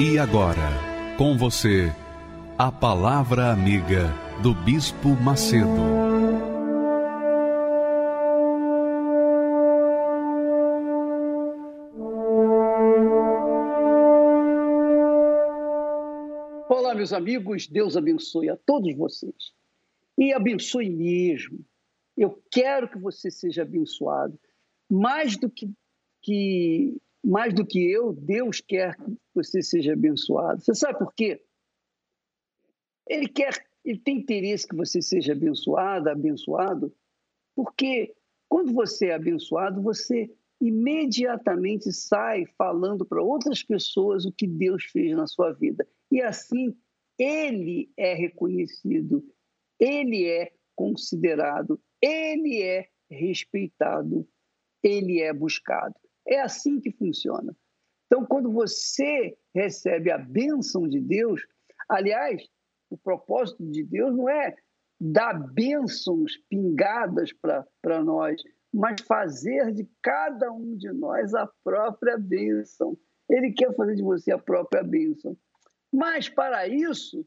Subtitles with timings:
[0.00, 0.70] E agora,
[1.16, 1.92] com você,
[2.56, 5.66] a Palavra Amiga do Bispo Macedo.
[16.68, 19.52] Olá, meus amigos, Deus abençoe a todos vocês.
[20.16, 21.58] E abençoe mesmo.
[22.16, 24.38] Eu quero que você seja abençoado.
[24.88, 25.68] Mais do que,
[26.22, 26.96] que
[27.28, 30.62] mais do que eu, Deus quer que você seja abençoado.
[30.62, 31.42] Você sabe por quê?
[33.06, 33.52] Ele quer,
[33.84, 36.90] ele tem interesse que você seja abençoado, abençoado,
[37.54, 38.14] porque
[38.48, 45.14] quando você é abençoado, você imediatamente sai falando para outras pessoas o que Deus fez
[45.14, 45.86] na sua vida.
[46.10, 46.74] E assim,
[47.18, 49.22] ele é reconhecido,
[49.78, 54.26] ele é considerado, ele é respeitado,
[54.82, 55.94] ele é buscado.
[56.28, 57.56] É assim que funciona.
[58.06, 61.40] Então, quando você recebe a bênção de Deus,
[61.88, 62.42] aliás,
[62.90, 64.54] o propósito de Deus não é
[65.00, 72.96] dar bênçãos pingadas para nós, mas fazer de cada um de nós a própria bênção.
[73.28, 75.36] Ele quer fazer de você a própria bênção.
[75.92, 77.26] Mas, para isso,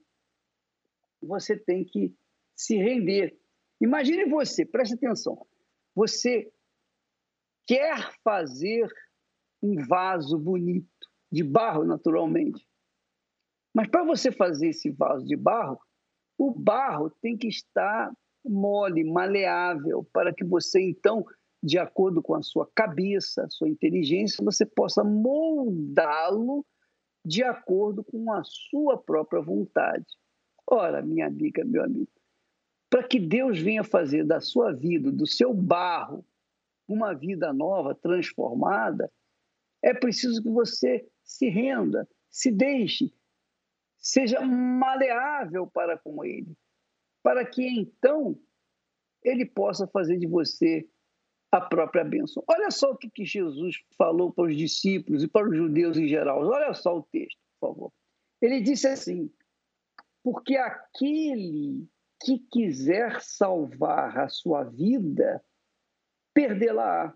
[1.22, 2.16] você tem que
[2.55, 3.39] se render.
[3.79, 5.45] Imagine você, preste atenção.
[5.95, 6.52] Você
[7.72, 8.86] quer fazer
[9.64, 10.89] um vaso bonito,
[11.31, 12.68] de barro, naturalmente.
[13.73, 15.79] Mas para você fazer esse vaso de barro,
[16.38, 18.12] o barro tem que estar
[18.44, 21.25] mole, maleável, para que você, então,
[21.63, 26.66] de acordo com a sua cabeça, sua inteligência, você possa moldá-lo
[27.25, 30.07] de acordo com a sua própria vontade.
[30.69, 32.12] Ora, minha amiga, meu amigo,
[32.90, 36.25] para que Deus venha fazer da sua vida, do seu barro,
[36.91, 39.12] uma vida nova, transformada,
[39.84, 43.13] é preciso que você se renda, se deixe,
[43.97, 46.56] seja maleável para com ele,
[47.24, 48.38] para que então
[49.24, 50.88] ele possa fazer de você
[51.51, 52.44] a própria bênção.
[52.47, 56.07] Olha só o que, que Jesus falou para os discípulos e para os judeus em
[56.07, 56.46] geral.
[56.46, 57.94] Olha só o texto, por favor.
[58.41, 59.30] Ele disse assim:
[60.24, 61.88] porque aquele
[62.24, 65.44] que quiser salvar a sua vida,
[66.34, 67.16] perdê-la.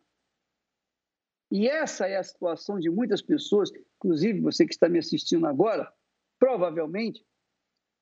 [1.52, 5.92] E essa é a situação de muitas pessoas, inclusive você que está me assistindo agora,
[6.40, 7.26] provavelmente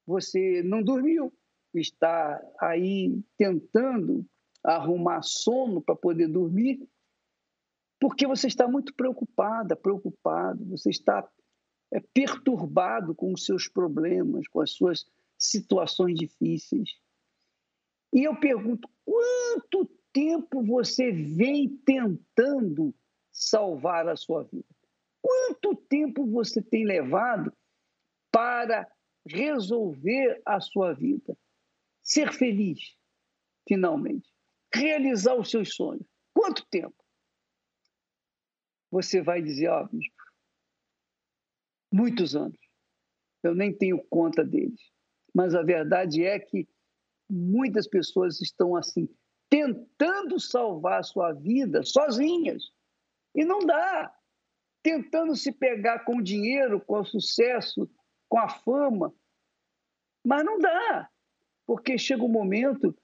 [0.05, 1.33] você não dormiu,
[1.73, 4.25] está aí tentando
[4.63, 6.87] arrumar sono para poder dormir,
[7.99, 11.27] porque você está muito preocupada, preocupado, você está
[11.93, 15.05] é, perturbado com os seus problemas, com as suas
[15.37, 16.89] situações difíceis.
[18.13, 22.93] E eu pergunto, quanto tempo você vem tentando
[23.31, 24.65] salvar a sua vida?
[25.21, 27.51] Quanto tempo você tem levado
[28.31, 28.87] para
[29.27, 31.37] resolver a sua vida?
[32.01, 32.95] Ser feliz,
[33.67, 34.29] finalmente.
[34.73, 36.05] Realizar os seus sonhos.
[36.33, 36.95] Quanto tempo?
[38.91, 39.99] Você vai dizer, ó, oh,
[41.91, 42.59] muitos anos.
[43.41, 44.81] Eu nem tenho conta deles.
[45.33, 46.67] Mas a verdade é que
[47.29, 49.07] muitas pessoas estão assim,
[49.53, 52.71] tentando salvar a sua vida sozinhas.
[53.35, 54.11] E não dá.
[54.81, 57.87] Tentando se pegar com o dinheiro, com o sucesso,
[58.27, 59.13] com a fama.
[60.25, 61.07] Mas não dá.
[61.67, 62.97] Porque chega um momento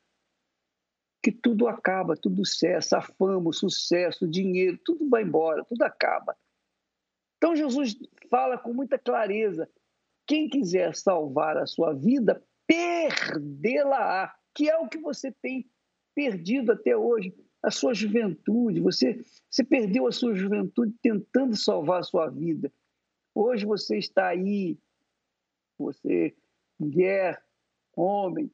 [1.23, 5.83] que tudo acaba, tudo cessa, a fama, o sucesso, o dinheiro, tudo vai embora, tudo
[5.83, 6.35] acaba.
[7.37, 7.95] Então Jesus
[8.27, 9.69] fala com muita clareza:
[10.25, 15.69] quem quiser salvar a sua vida, perdê-la-á, que é o que você tem
[16.19, 17.33] perdido até hoje
[17.63, 22.69] a sua juventude, você, você perdeu a sua juventude tentando salvar a sua vida.
[23.33, 24.77] Hoje você está aí,
[25.77, 26.35] você,
[26.77, 27.41] mulher,
[27.95, 28.51] homem,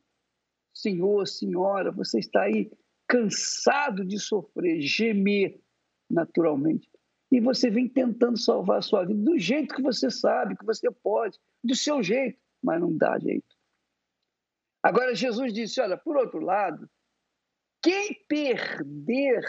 [0.71, 2.71] senhor, senhora, você está aí
[3.07, 5.59] cansado de sofrer, gemer
[6.07, 6.87] naturalmente.
[7.31, 10.91] E você vem tentando salvar a sua vida do jeito que você sabe, que você
[10.91, 13.55] pode, do seu jeito, mas não dá jeito.
[14.83, 16.87] Agora, Jesus disse: olha, por outro lado,
[17.85, 19.43] quem perder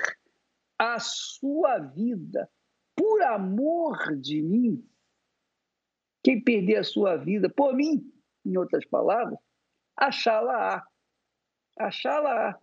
[0.78, 2.50] a sua vida
[2.94, 4.86] por amor de mim,
[6.22, 8.12] quem perder a sua vida por mim,
[8.44, 9.38] em outras palavras,
[9.96, 10.86] achá-la-á.
[11.78, 12.60] Achá-la-á.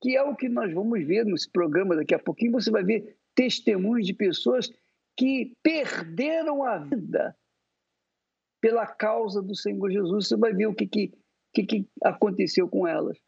[0.00, 2.52] Que é o que nós vamos ver nesse programa daqui a pouquinho.
[2.52, 4.72] Você vai ver testemunhos de pessoas
[5.18, 7.36] que perderam a vida
[8.60, 10.28] pela causa do Senhor Jesus.
[10.28, 11.12] Você vai ver o que, que,
[11.52, 13.18] que, que aconteceu com elas.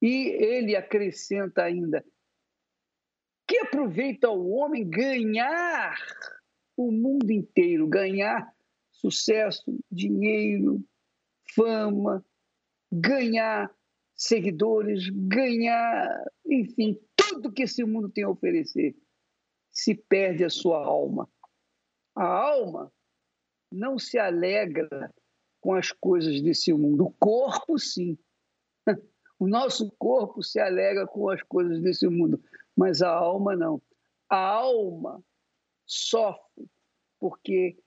[0.00, 2.04] E ele acrescenta ainda:
[3.46, 5.96] que aproveita o homem ganhar
[6.76, 8.54] o mundo inteiro, ganhar
[8.92, 10.84] sucesso, dinheiro,
[11.54, 12.24] fama,
[12.92, 13.74] ganhar
[14.14, 18.96] seguidores, ganhar, enfim, tudo que esse mundo tem a oferecer,
[19.70, 21.28] se perde a sua alma.
[22.16, 22.92] A alma
[23.72, 25.12] não se alegra
[25.60, 27.06] com as coisas desse mundo.
[27.06, 28.18] O corpo, sim.
[29.38, 32.42] O nosso corpo se alegra com as coisas desse mundo,
[32.76, 33.80] mas a alma não.
[34.28, 35.22] A alma
[35.86, 36.68] sofre,
[37.18, 37.78] porque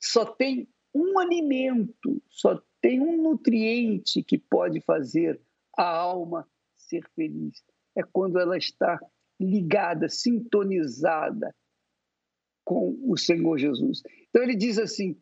[0.00, 5.40] só tem um alimento, só tem um nutriente que pode fazer
[5.76, 7.64] a alma ser feliz.
[7.96, 9.00] É quando ela está
[9.40, 11.54] ligada, sintonizada
[12.64, 14.02] com o Senhor Jesus.
[14.28, 15.18] Então ele diz assim: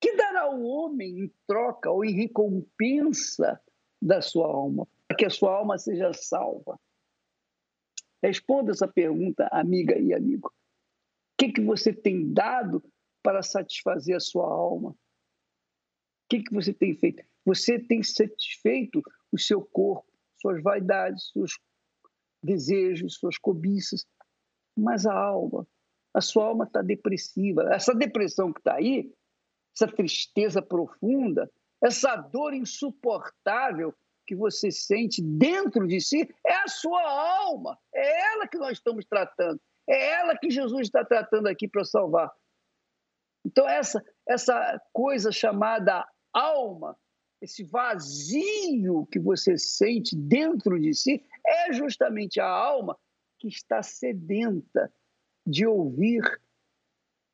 [0.00, 3.60] que dará o homem em troca ou em recompensa
[4.00, 6.78] da sua alma, para que a sua alma seja salva?
[8.22, 10.48] Responda essa pergunta, amiga e amigo.
[10.48, 10.52] O
[11.38, 12.82] que, que você tem dado
[13.22, 14.90] para satisfazer a sua alma?
[14.90, 14.96] O
[16.28, 17.22] que, que você tem feito?
[17.44, 19.02] Você tem satisfeito
[19.32, 20.10] o seu corpo,
[20.40, 21.58] suas vaidades, seus
[22.42, 24.06] desejos, suas cobiças,
[24.76, 25.66] mas a alma,
[26.14, 27.68] a sua alma está depressiva.
[27.72, 29.12] Essa depressão que está aí,
[29.74, 31.50] essa tristeza profunda,
[31.82, 33.94] essa dor insuportável
[34.26, 37.78] que você sente dentro de si é a sua alma.
[37.94, 39.60] É ela que nós estamos tratando.
[39.88, 42.30] É ela que Jesus está tratando aqui para salvar.
[43.44, 46.94] Então, essa, essa coisa chamada alma,
[47.40, 52.98] esse vazio que você sente dentro de si, é justamente a alma
[53.38, 54.92] que está sedenta
[55.46, 56.22] de ouvir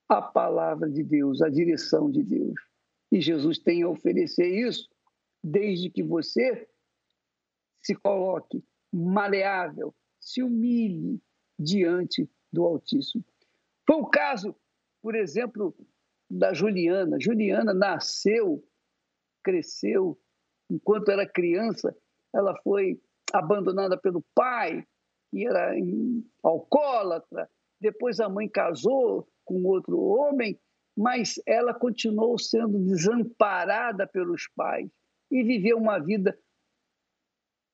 [0.08, 2.73] a palavra de Deus, a direção de Deus.
[3.14, 4.90] E Jesus tem a oferecer isso,
[5.40, 6.68] desde que você
[7.80, 8.60] se coloque
[8.92, 11.22] maleável, se humilhe
[11.56, 13.24] diante do Altíssimo.
[13.86, 14.52] Foi o caso,
[15.00, 15.72] por exemplo,
[16.28, 17.16] da Juliana.
[17.20, 18.66] Juliana nasceu,
[19.44, 20.18] cresceu,
[20.68, 21.96] enquanto era criança,
[22.34, 23.00] ela foi
[23.32, 24.84] abandonada pelo pai,
[25.30, 25.72] que era
[26.42, 27.48] alcoólatra.
[27.80, 30.58] Depois a mãe casou com outro homem,
[30.96, 34.88] mas ela continuou sendo desamparada pelos pais
[35.30, 36.38] e viveu uma vida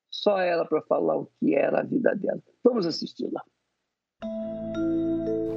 [0.09, 2.41] só ela para falar o que era a vida dela.
[2.63, 3.41] Vamos assisti-la.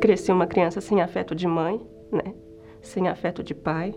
[0.00, 1.80] Cresci uma criança sem afeto de mãe,
[2.12, 2.34] né?
[2.82, 3.94] Sem afeto de pai.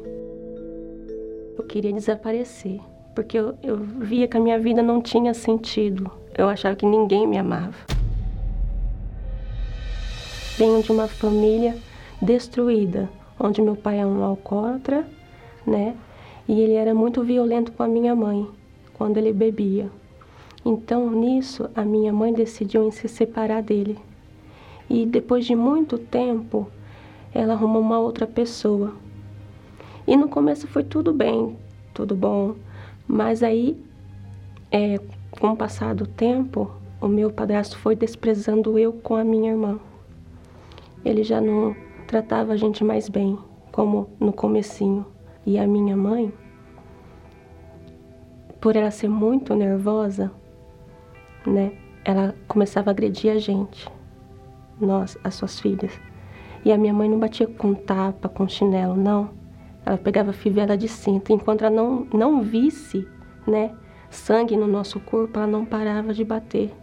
[1.58, 2.80] Eu queria desaparecer,
[3.14, 6.10] porque eu, eu via que a minha vida não tinha sentido.
[6.38, 7.78] Eu achava que ninguém me amava.
[10.58, 11.78] Venho de uma família
[12.22, 15.08] destruída, onde meu pai é um alcoólatra,
[15.66, 15.96] né?
[16.48, 18.48] E ele era muito violento com a minha mãe
[18.94, 19.90] quando ele bebia.
[20.66, 23.98] Então, nisso, a minha mãe decidiu se separar dele.
[24.90, 26.68] E depois de muito tempo,
[27.34, 28.94] ela arrumou uma outra pessoa.
[30.08, 31.56] E no começo foi tudo bem,
[31.94, 32.56] tudo bom.
[33.08, 33.78] Mas aí,
[34.72, 35.00] é,
[35.32, 39.80] com o passar do tempo, o meu padrasto foi desprezando eu com a minha irmã.
[41.06, 41.76] Ele já não
[42.08, 43.38] tratava a gente mais bem,
[43.72, 45.06] como no comecinho.
[45.46, 46.34] E a minha mãe,
[48.60, 50.32] por ela ser muito nervosa,
[51.46, 51.74] né?
[52.04, 53.90] Ela começava a agredir a gente,
[54.80, 55.92] nós, as suas filhas.
[56.64, 59.30] E a minha mãe não batia com tapa, com chinelo, não.
[59.86, 61.32] Ela pegava fivela de cinto.
[61.32, 63.08] Enquanto ela não, não visse,
[63.46, 63.74] né,
[64.10, 66.74] sangue no nosso corpo, ela não parava de bater.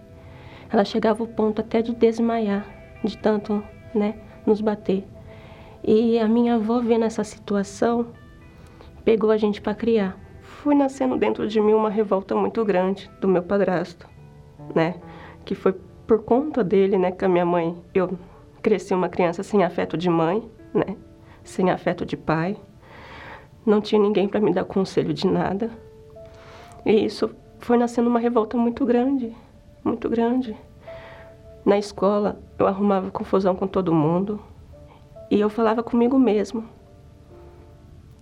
[0.70, 2.66] Ela chegava ao ponto até de desmaiar,
[3.02, 3.62] de tanto,
[3.94, 4.14] né,
[4.46, 5.06] nos bater.
[5.86, 8.08] E a minha avó, vendo essa situação,
[9.04, 10.18] pegou a gente para criar.
[10.40, 14.14] Fui nascendo dentro de mim uma revolta muito grande do meu padrasto
[14.72, 14.94] né?
[15.44, 15.74] Que foi
[16.06, 18.16] por conta dele, né, que a minha mãe, eu
[18.62, 20.96] cresci uma criança sem afeto de mãe, né?
[21.42, 22.56] Sem afeto de pai.
[23.64, 25.70] Não tinha ninguém para me dar conselho de nada.
[26.84, 29.34] E isso foi nascendo uma revolta muito grande,
[29.82, 30.54] muito grande.
[31.64, 34.38] Na escola, eu arrumava confusão com todo mundo.
[35.30, 36.64] E eu falava comigo mesmo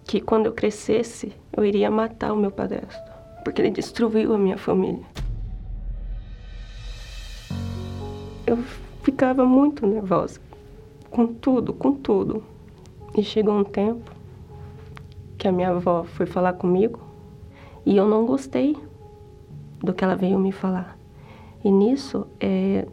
[0.05, 3.11] que quando eu crescesse, eu iria matar o meu padrasto,
[3.45, 5.05] porque ele destruiu a minha família.
[8.53, 8.59] eu
[9.03, 10.41] ficava muito nervosa
[11.11, 12.43] com tudo, com tudo.
[13.17, 14.11] E chegou um tempo
[15.37, 17.01] que a minha avó foi falar comigo
[17.85, 18.77] e eu não gostei
[19.81, 20.97] do que ela veio me falar.
[21.65, 22.87] E nisso, é,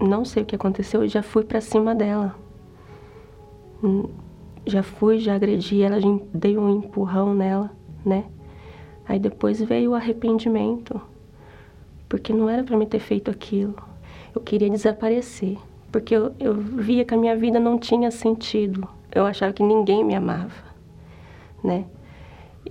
[0.00, 2.34] não sei o que aconteceu, eu já fui para cima dela.
[3.82, 4.08] Hum,
[4.66, 7.70] já fui, já agredi ela, já dei um empurrão nela,
[8.04, 8.24] né?
[9.06, 11.00] Aí depois veio o arrependimento,
[12.08, 13.74] porque não era para me ter feito aquilo.
[14.34, 15.58] Eu queria desaparecer,
[15.90, 18.86] porque eu, eu via que a minha vida não tinha sentido.
[19.12, 20.62] Eu achava que ninguém me amava,
[21.64, 21.86] né?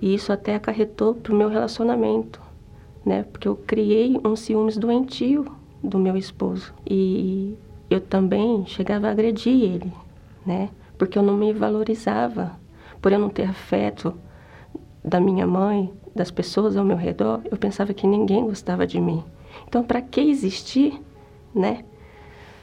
[0.00, 2.40] E isso até acarretou pro meu relacionamento,
[3.04, 3.24] né?
[3.24, 5.44] Porque eu criei um ciúmes doentio
[5.82, 6.72] do meu esposo.
[6.88, 7.54] E
[7.90, 9.92] eu também chegava a agredir ele,
[10.46, 10.70] né?
[11.00, 12.60] Porque eu não me valorizava.
[13.00, 14.12] Por eu não ter afeto
[15.02, 19.24] da minha mãe, das pessoas ao meu redor, eu pensava que ninguém gostava de mim.
[19.66, 21.00] Então, para que existir,
[21.54, 21.86] né?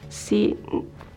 [0.08, 0.56] Se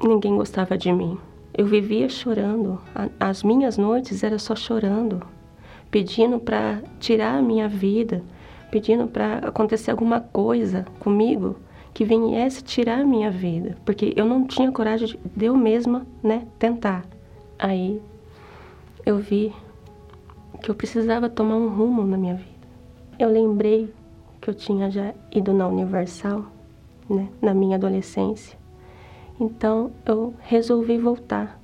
[0.03, 1.15] ninguém gostava de mim.
[1.55, 2.81] Eu vivia chorando.
[3.19, 5.21] As minhas noites era só chorando,
[5.91, 8.23] pedindo para tirar a minha vida,
[8.71, 11.55] pedindo para acontecer alguma coisa comigo
[11.93, 16.48] que viesse tirar a minha vida, porque eu não tinha coragem de eu mesma, né,
[16.57, 17.05] tentar.
[17.60, 18.01] Aí
[19.05, 19.53] eu vi
[20.62, 22.50] que eu precisava tomar um rumo na minha vida.
[23.19, 23.93] Eu lembrei
[24.39, 26.45] que eu tinha já ido na Universal,
[27.10, 28.57] né, na minha adolescência.
[29.39, 31.60] Então eu resolvi voltar,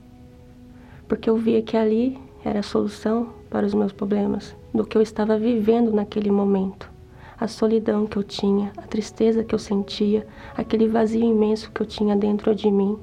[1.07, 5.01] porque eu via que ali era a solução para os meus problemas, do que eu
[5.01, 6.96] estava vivendo naquele momento.
[7.39, 10.25] A solidão que eu tinha, a tristeza que eu sentia,
[10.55, 12.97] aquele vazio imenso que eu tinha dentro de mim.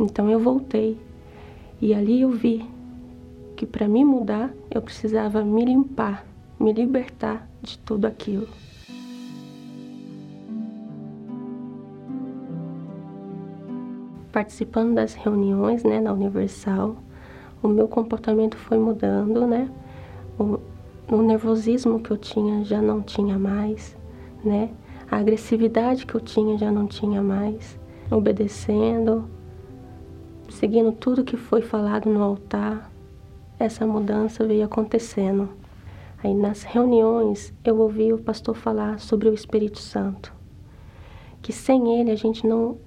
[0.00, 0.98] Então eu voltei
[1.80, 2.64] e ali eu vi
[3.54, 6.26] que para me mudar eu precisava me limpar,
[6.58, 8.48] me libertar de tudo aquilo.
[14.32, 16.96] Participando das reuniões né, na Universal,
[17.62, 19.70] o meu comportamento foi mudando, né?
[21.10, 23.96] O nervosismo que eu tinha já não tinha mais,
[24.44, 24.70] né?
[25.10, 27.78] A agressividade que eu tinha já não tinha mais.
[28.10, 29.28] Obedecendo,
[30.48, 32.90] seguindo tudo que foi falado no altar,
[33.58, 35.48] essa mudança veio acontecendo.
[36.22, 40.32] Aí nas reuniões eu ouvi o pastor falar sobre o Espírito Santo,
[41.40, 42.78] que sem ele a gente não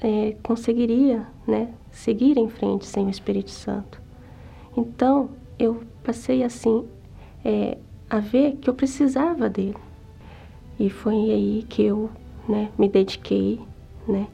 [0.00, 4.00] é, conseguiria, né, seguir em frente sem o Espírito Santo.
[4.76, 6.86] Então eu passei assim
[7.48, 7.78] é,
[8.10, 9.78] a ver que eu precisava dele.
[10.78, 12.10] E foi aí que eu
[12.46, 13.58] né, me dediquei,
[14.06, 14.26] né?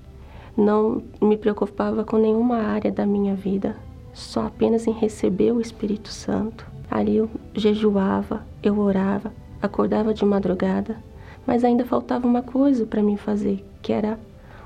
[0.56, 3.76] Não me preocupava com nenhuma área da minha vida,
[4.12, 6.66] só apenas em receber o Espírito Santo.
[6.90, 10.96] Ali eu jejuava, eu orava, acordava de madrugada,
[11.46, 14.18] mas ainda faltava uma coisa para mim fazer, que era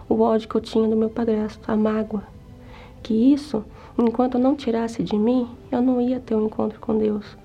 [0.08, 2.22] o ódio que eu tinha do meu padrasto, a mágoa.
[3.02, 3.62] Que isso
[3.98, 7.36] enquanto eu não tirasse de mim, eu não ia ter um encontro com Deus,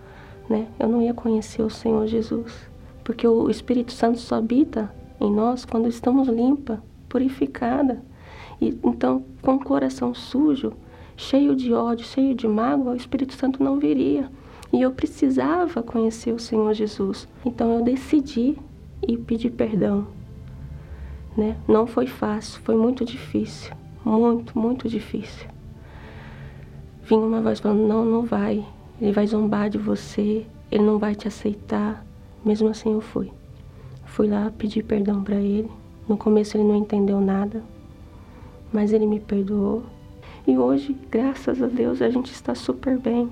[0.50, 0.68] né?
[0.80, 2.70] Eu não ia conhecer o Senhor Jesus,
[3.04, 8.02] porque o Espírito Santo só habita em nós quando estamos limpa, purificada.
[8.62, 10.74] E então, com o coração sujo,
[11.16, 14.30] cheio de ódio, cheio de mágoa, o Espírito Santo não viria.
[14.72, 17.28] E eu precisava conhecer o Senhor Jesus.
[17.46, 18.58] Então eu decidi
[19.08, 20.08] e pedir perdão.
[21.38, 21.58] Né?
[21.68, 23.74] Não foi fácil, foi muito difícil,
[24.06, 25.54] muito, muito difícil
[27.04, 28.66] vinha uma voz falando: Não, não vai.
[29.02, 32.06] Ele vai zombar de você, ele não vai te aceitar.
[32.44, 33.32] Mesmo assim, eu fui.
[34.06, 35.70] Fui lá pedir perdão para ele.
[36.08, 37.64] No começo, ele não entendeu nada,
[38.72, 39.84] mas ele me perdoou.
[40.46, 43.30] E hoje, graças a Deus, a gente está super bem.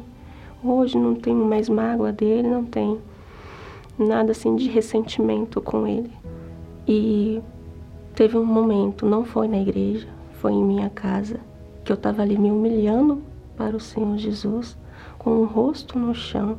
[0.63, 2.97] Hoje não tenho mais mágoa dele, não tem
[3.97, 6.11] nada assim de ressentimento com ele.
[6.87, 7.41] E
[8.15, 10.07] teve um momento, não foi na igreja,
[10.39, 11.39] foi em minha casa,
[11.83, 13.21] que eu estava ali me humilhando
[13.57, 14.77] para o Senhor Jesus
[15.21, 16.57] com o rosto no chão.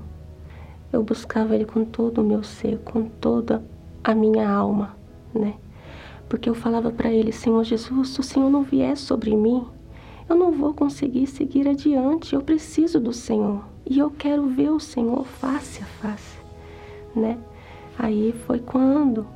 [0.93, 3.61] Eu buscava Ele com todo o meu ser, com toda
[4.05, 4.97] a minha alma,
[5.35, 5.55] né?
[6.29, 9.67] Porque eu falava para Ele, Senhor Jesus, se o Senhor não vier sobre mim,
[10.29, 12.37] eu não vou conseguir seguir adiante.
[12.37, 16.39] Eu preciso do Senhor e eu quero ver o Senhor face a face,
[17.17, 17.37] né?
[17.99, 19.27] Aí foi quando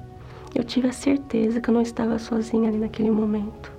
[0.54, 3.72] eu tive a certeza que eu não estava sozinha ali naquele momento,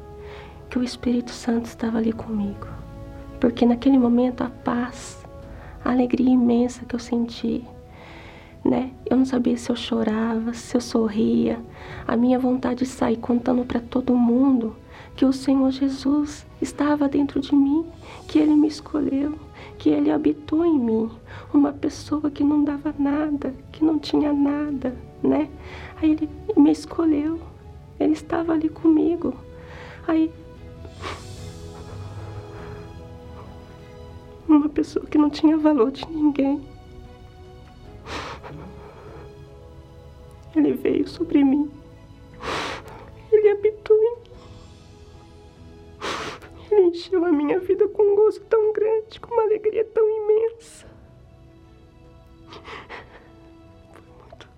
[0.70, 2.68] que o Espírito Santo estava ali comigo
[3.40, 5.26] porque naquele momento a paz,
[5.84, 7.64] a alegria imensa que eu senti,
[8.64, 8.92] né?
[9.06, 11.60] Eu não sabia se eu chorava, se eu sorria,
[12.08, 14.76] a minha vontade de sair contando para todo mundo
[15.16, 17.86] que o Senhor Jesus estava dentro de mim,
[18.28, 19.34] que Ele me escolheu,
[19.78, 21.10] que Ele habitou em mim,
[21.54, 25.50] uma pessoa que não dava nada, que não tinha nada, né?
[26.02, 27.40] Aí Ele me escolheu,
[28.00, 29.34] Ele estava ali comigo.
[30.08, 30.32] Aí
[34.48, 36.62] uma pessoa que não tinha valor de ninguém.
[40.56, 41.70] Ele veio sobre mim.
[43.32, 44.28] Ele habitou em mim.
[46.72, 50.88] Ele encheu a minha vida com um gozo tão grande, com uma alegria tão imensa.
[53.92, 54.50] Foi muito,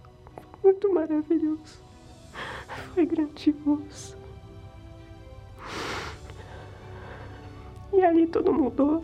[0.64, 1.84] muito maravilhoso.
[2.94, 4.18] Foi grandioso.
[7.92, 9.04] E ali tudo mudou.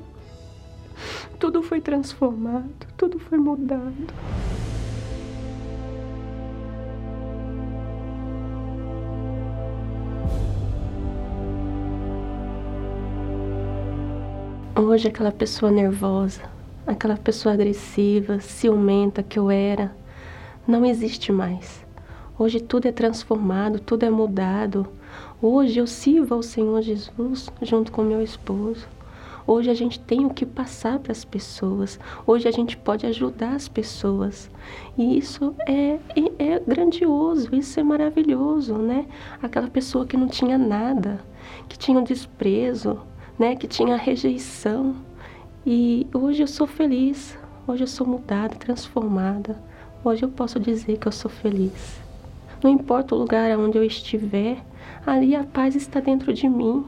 [1.39, 3.93] Tudo foi transformado, tudo foi mudado.
[14.77, 16.41] Hoje aquela pessoa nervosa,
[16.87, 19.95] aquela pessoa agressiva, ciumenta que eu era,
[20.67, 21.85] não existe mais.
[22.39, 24.87] Hoje tudo é transformado, tudo é mudado.
[25.41, 28.87] Hoje eu sirvo ao Senhor Jesus junto com meu esposo.
[29.47, 31.99] Hoje a gente tem o que passar para as pessoas.
[32.25, 34.49] Hoje a gente pode ajudar as pessoas.
[34.97, 35.99] E isso é,
[36.39, 39.05] é grandioso, isso é maravilhoso, né?
[39.41, 41.19] Aquela pessoa que não tinha nada,
[41.69, 42.99] que tinha um desprezo,
[43.37, 44.95] né, que tinha rejeição.
[45.63, 47.37] E hoje eu sou feliz,
[47.67, 49.55] hoje eu sou mudada, transformada.
[50.03, 51.99] Hoje eu posso dizer que eu sou feliz.
[52.63, 54.57] Não importa o lugar aonde eu estiver,
[55.05, 56.83] ali a paz está dentro de mim,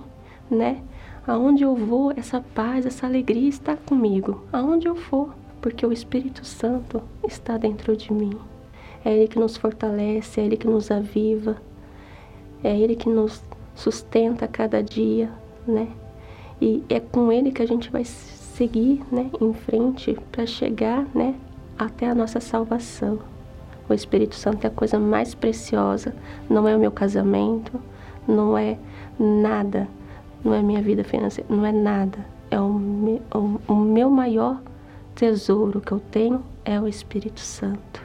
[0.50, 0.82] né?
[1.28, 4.46] Aonde eu vou, essa paz, essa alegria está comigo.
[4.52, 8.38] Aonde eu for, porque o Espírito Santo está dentro de mim.
[9.04, 11.58] É Ele que nos fortalece, é Ele que nos aviva,
[12.64, 13.44] é Ele que nos
[13.76, 15.30] sustenta a cada dia,
[15.68, 15.88] né?
[16.60, 21.36] E é com ele que a gente vai seguir, né, em frente para chegar, né,
[21.78, 23.20] até a nossa salvação.
[23.88, 26.16] O Espírito Santo é a coisa mais preciosa,
[26.50, 27.80] não é o meu casamento,
[28.28, 28.78] não é
[29.20, 29.88] nada,
[30.44, 32.18] não é minha vida financeira, não é nada.
[32.50, 34.62] É o meu, o, o meu maior
[35.16, 38.02] tesouro que eu tenho é o Espírito Santo.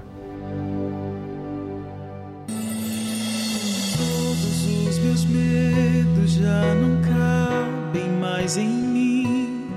[3.96, 9.68] Todos os meus medos já não cabem mais em mim.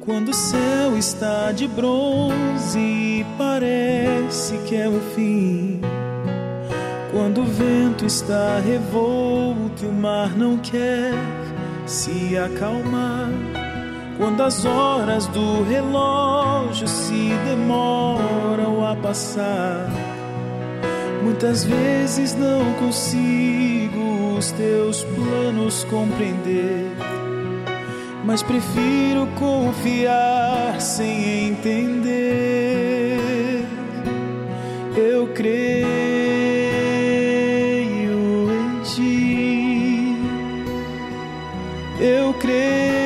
[0.00, 5.80] Quando o céu está de bronze e parece que é o fim.
[7.12, 11.12] Quando o vento está revolto e o mar não quer
[11.86, 13.28] se acalmar.
[14.16, 19.88] Quando as horas do relógio se demoram a passar.
[21.22, 26.92] Muitas vezes não consigo os teus planos compreender
[28.24, 33.20] mas prefiro confiar sem entender.
[34.96, 36.31] Eu creio
[42.02, 43.01] eu creio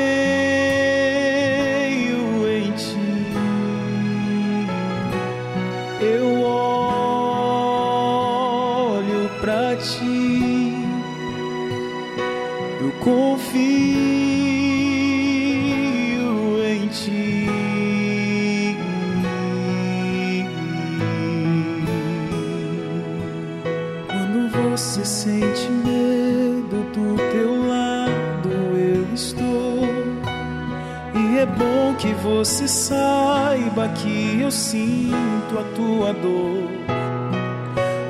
[32.27, 36.69] você saiba que eu sinto a tua dor.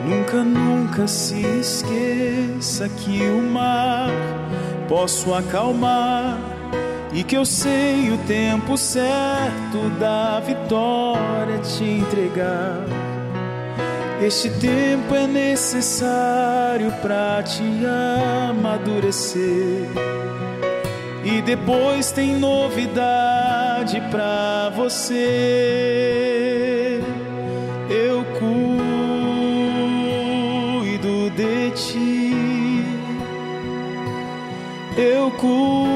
[0.09, 4.09] Nunca, nunca se esqueça que o mar
[4.89, 6.39] posso acalmar
[7.13, 12.87] e que eu sei o tempo certo da vitória te entregar.
[14.23, 17.63] Este tempo é necessário para te
[18.49, 19.91] amadurecer.
[21.23, 23.36] E depois tem novidade
[24.11, 25.21] para você.
[27.89, 28.25] Eu
[30.83, 32.85] cuido de ti.
[34.97, 35.96] Eu cuido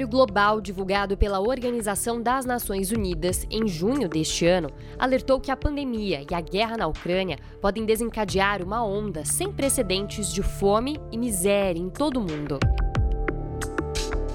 [0.00, 5.56] relatório global divulgado pela Organização das Nações Unidas em junho deste ano alertou que a
[5.56, 11.18] pandemia e a guerra na Ucrânia podem desencadear uma onda sem precedentes de fome e
[11.18, 12.58] miséria em todo o mundo.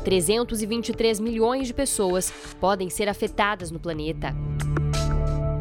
[0.04, 4.36] 323 milhões de pessoas podem ser afetadas no planeta.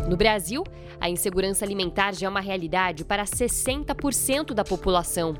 [0.09, 0.64] No Brasil,
[1.01, 5.35] a insegurança alimentar já é uma realidade para 60% da população.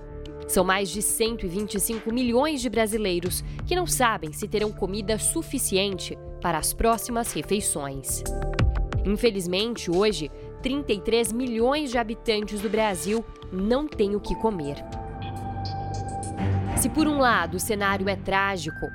[0.47, 6.59] São mais de 125 milhões de brasileiros que não sabem se terão comida suficiente para
[6.59, 8.23] as próximas refeições.
[9.05, 10.31] Infelizmente, hoje,
[10.63, 14.77] 33 milhões de habitantes do Brasil não têm o que comer.
[16.77, 18.87] Se por um lado o cenário é trágico,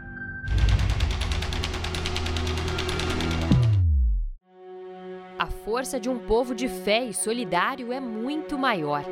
[5.37, 9.03] a força de um povo de fé e solidário é muito maior.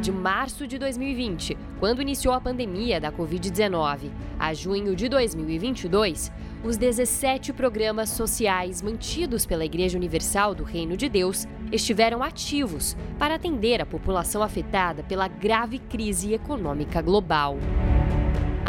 [0.00, 6.32] De março de 2020, quando iniciou a pandemia da Covid-19, a junho de 2022,
[6.64, 13.34] os 17 programas sociais mantidos pela Igreja Universal do Reino de Deus estiveram ativos para
[13.34, 17.58] atender a população afetada pela grave crise econômica global.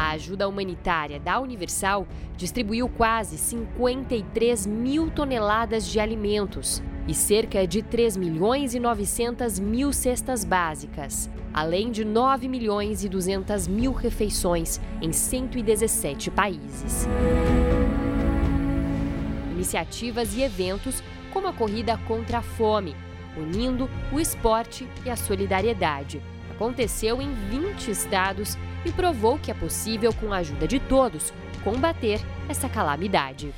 [0.02, 7.84] A ajuda humanitária da Universal distribuiu quase 53 mil toneladas de alimentos e cerca de
[7.84, 14.82] 3 milhões e 900 mil cestas básicas, além de 9 milhões e 200 mil refeições
[15.00, 17.08] em 117 países.
[19.52, 22.96] Iniciativas e eventos como a Corrida contra a Fome,
[23.38, 30.14] unindo o esporte e a solidariedade, aconteceu em 20 estados e provou que é possível,
[30.14, 33.54] com a ajuda de todos, combater essa calamidade.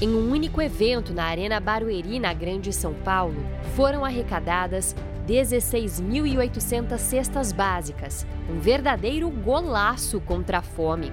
[0.00, 3.36] Em um único evento na Arena Barueri, na Grande São Paulo,
[3.74, 4.94] foram arrecadadas
[5.26, 11.12] 16.800 cestas básicas, um verdadeiro golaço contra a fome.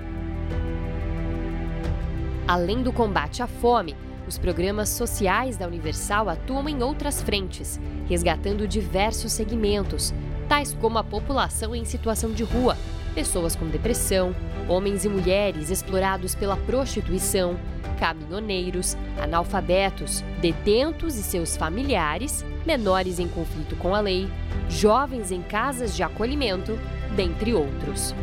[2.48, 3.96] Além do combate à fome,
[4.28, 10.14] os programas sociais da Universal atuam em outras frentes, resgatando diversos segmentos,
[10.52, 12.78] tais como a população em situação de rua,
[13.16, 14.36] pessoas com depressão,
[14.68, 17.58] homens e mulheres explorados pela prostituição,
[17.98, 24.28] caminhoneiros, analfabetos, detentos e seus familiares, menores em conflito com a lei,
[24.68, 26.78] jovens em casas de acolhimento,
[27.16, 28.14] dentre outros.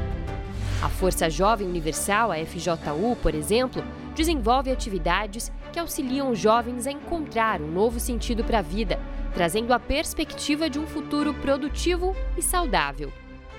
[0.82, 3.82] A Força Jovem Universal, a FJU, por exemplo,
[4.14, 9.00] desenvolve atividades que auxiliam jovens a encontrar um novo sentido para a vida,
[9.38, 13.12] trazendo a perspectiva de um futuro produtivo e saudável.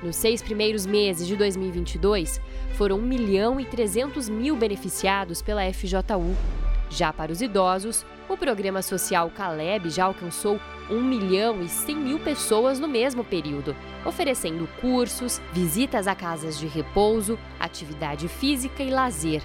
[0.03, 2.41] Nos seis primeiros meses de 2022,
[2.73, 6.35] foram 1 milhão e 300 mil beneficiados pela FJU.
[6.89, 12.19] Já para os idosos, o programa social Caleb já alcançou 1 milhão e 100 mil
[12.19, 19.41] pessoas no mesmo período, oferecendo cursos, visitas a casas de repouso, atividade física e lazer.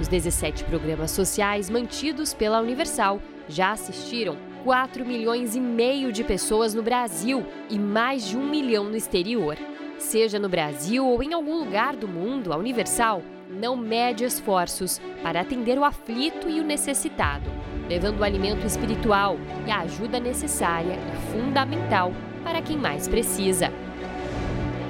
[0.00, 6.74] Os 17 programas sociais mantidos pela Universal já assistiram 4 milhões e meio de pessoas
[6.74, 9.56] no Brasil e mais de um milhão no exterior.
[9.96, 15.42] Seja no Brasil ou em algum lugar do mundo, a Universal não mede esforços para
[15.42, 17.48] atender o aflito e o necessitado,
[17.88, 23.70] levando o alimento espiritual e a ajuda necessária e fundamental para quem mais precisa.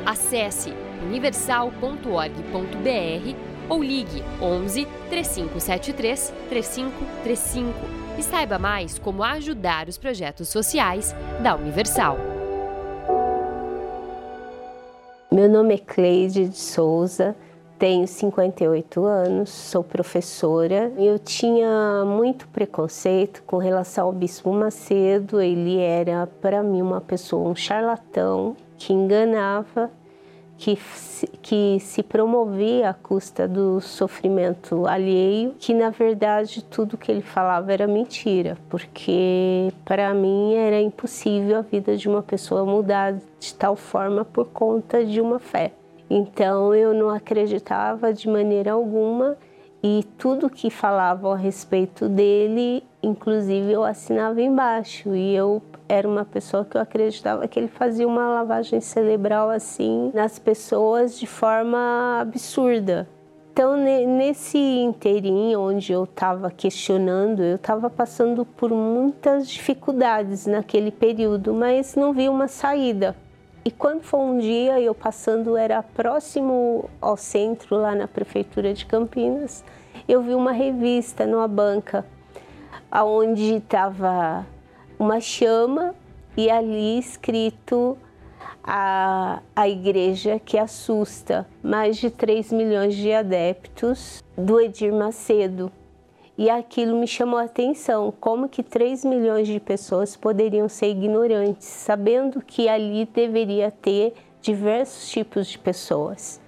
[0.07, 0.73] Acesse
[1.07, 3.37] universal.org.br
[3.69, 12.19] ou ligue 11 3573 3535 e saiba mais como ajudar os projetos sociais da Universal.
[15.31, 17.37] Meu nome é Cleide de Souza,
[17.79, 20.91] tenho 58 anos, sou professora.
[20.97, 27.51] Eu tinha muito preconceito com relação ao Bispo Macedo, ele era para mim uma pessoa,
[27.51, 29.91] um charlatão que enganava
[30.59, 30.79] que,
[31.43, 37.73] que se promovia à custa do sofrimento alheio, que na verdade tudo que ele falava
[37.73, 43.77] era mentira, porque para mim era impossível a vida de uma pessoa mudar de tal
[43.77, 45.73] forma por conta de uma fé.
[46.09, 49.37] Então eu não acreditava de maneira alguma
[49.83, 55.15] e tudo que falavam a respeito dele, inclusive eu assinava embaixo.
[55.15, 60.11] E eu era uma pessoa que eu acreditava que ele fazia uma lavagem cerebral assim
[60.15, 63.09] nas pessoas de forma absurda.
[63.53, 71.55] Então, nesse inteirinho onde eu estava questionando, eu estava passando por muitas dificuldades naquele período,
[71.55, 73.17] mas não vi uma saída.
[73.65, 78.85] E quando foi um dia, eu passando, era próximo ao centro, lá na prefeitura de
[78.85, 79.65] Campinas,
[80.07, 82.05] eu vi uma revista numa banca,
[82.93, 84.47] onde estava
[84.99, 85.95] uma chama
[86.37, 87.97] e ali escrito
[88.63, 95.71] a, a igreja que assusta mais de 3 milhões de adeptos do Edir Macedo.
[96.39, 101.67] E aquilo me chamou a atenção, como que 3 milhões de pessoas poderiam ser ignorantes,
[101.67, 106.39] sabendo que ali deveria ter diversos tipos de pessoas.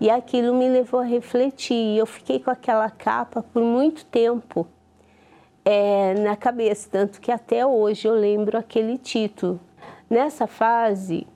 [0.00, 4.66] E aquilo me levou a refletir, e eu fiquei com aquela capa por muito tempo
[5.70, 9.60] é, na cabeça, tanto que até hoje eu lembro aquele título.
[10.08, 11.26] Nessa fase,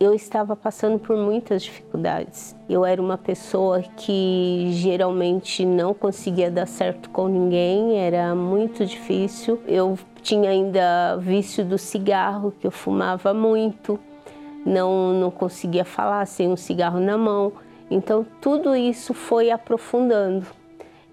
[0.00, 2.56] eu estava passando por muitas dificuldades.
[2.70, 9.60] Eu era uma pessoa que geralmente não conseguia dar certo com ninguém, era muito difícil.
[9.68, 14.00] Eu tinha ainda vício do cigarro, que eu fumava muito,
[14.64, 17.52] não, não conseguia falar sem um cigarro na mão.
[17.90, 20.61] Então, tudo isso foi aprofundando.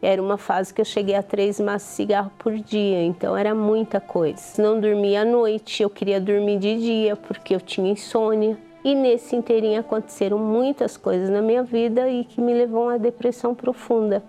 [0.01, 3.53] Era uma fase que eu cheguei a três maços de cigarro por dia, então era
[3.53, 4.61] muita coisa.
[4.61, 8.57] Não dormia à noite, eu queria dormir de dia porque eu tinha insônia.
[8.83, 12.99] E nesse inteirinho aconteceram muitas coisas na minha vida e que me levou a uma
[12.99, 14.23] depressão profunda.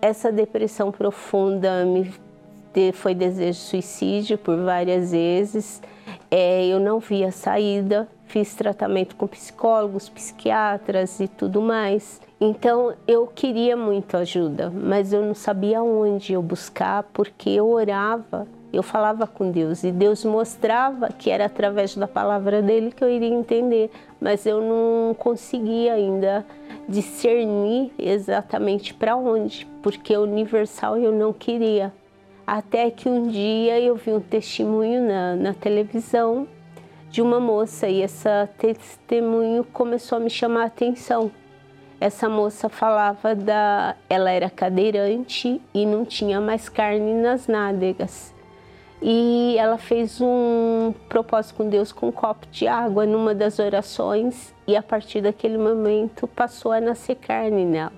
[0.00, 2.10] Essa depressão profunda me
[2.94, 5.82] foi desejo de suicídio por várias vezes.
[6.30, 12.20] É, eu não via saída, fiz tratamento com psicólogos, psiquiatras e tudo mais.
[12.40, 18.46] Então eu queria muito ajuda, mas eu não sabia onde eu buscar porque eu orava
[18.72, 23.10] eu falava com Deus e Deus mostrava que era através da palavra dele que eu
[23.10, 23.90] iria entender,
[24.20, 26.46] mas eu não conseguia ainda
[26.88, 31.92] discernir exatamente para onde, porque universal eu não queria.
[32.46, 36.46] Até que um dia eu vi um testemunho na, na televisão
[37.10, 41.30] de uma moça e esse testemunho começou a me chamar a atenção.
[42.00, 43.94] Essa moça falava da.
[44.08, 48.32] Ela era cadeirante e não tinha mais carne nas nádegas
[49.02, 54.54] e ela fez um propósito com Deus com um copo de água numa das orações
[54.66, 57.92] e a partir daquele momento passou a nascer carne nela.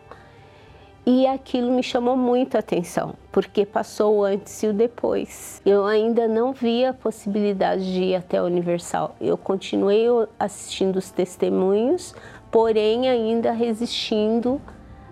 [1.05, 5.61] E aquilo me chamou muito a atenção, porque passou o antes e o depois.
[5.67, 9.17] Eu ainda não via a possibilidade de ir até a Universal.
[9.21, 10.07] Eu continuei
[10.39, 12.15] assistindo os testemunhos,
[12.53, 14.61] porém ainda resistindo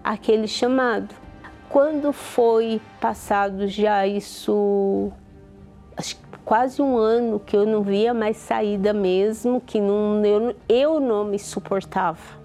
[0.05, 1.12] àquele chamado.
[1.68, 5.11] Quando foi passado já isso
[6.44, 11.24] quase um ano que eu não via mais saída mesmo, que não, eu, eu não
[11.24, 12.39] me suportava.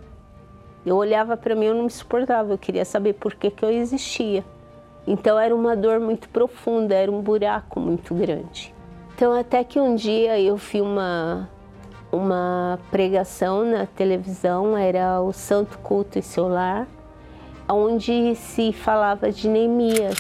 [0.86, 3.72] Eu olhava para mim, eu não me suportava, eu queria saber por que, que eu
[3.72, 4.44] existia.
[5.08, 8.74] Então era uma dor muito profunda, era um buraco muito grande.
[9.16, 11.50] Então até que um dia eu vi uma,
[12.12, 16.88] uma pregação na televisão, era o Santo Culto e Seu Lar,
[17.68, 20.18] onde se falava de Neemias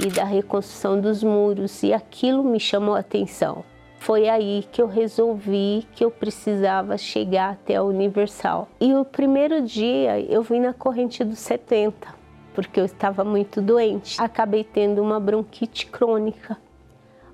[0.00, 3.64] e da reconstrução dos muros, e aquilo me chamou a atenção.
[4.00, 8.66] Foi aí que eu resolvi que eu precisava chegar até a Universal.
[8.80, 12.08] E o primeiro dia eu vim na corrente dos 70,
[12.54, 14.16] porque eu estava muito doente.
[14.18, 16.56] Acabei tendo uma bronquite crônica,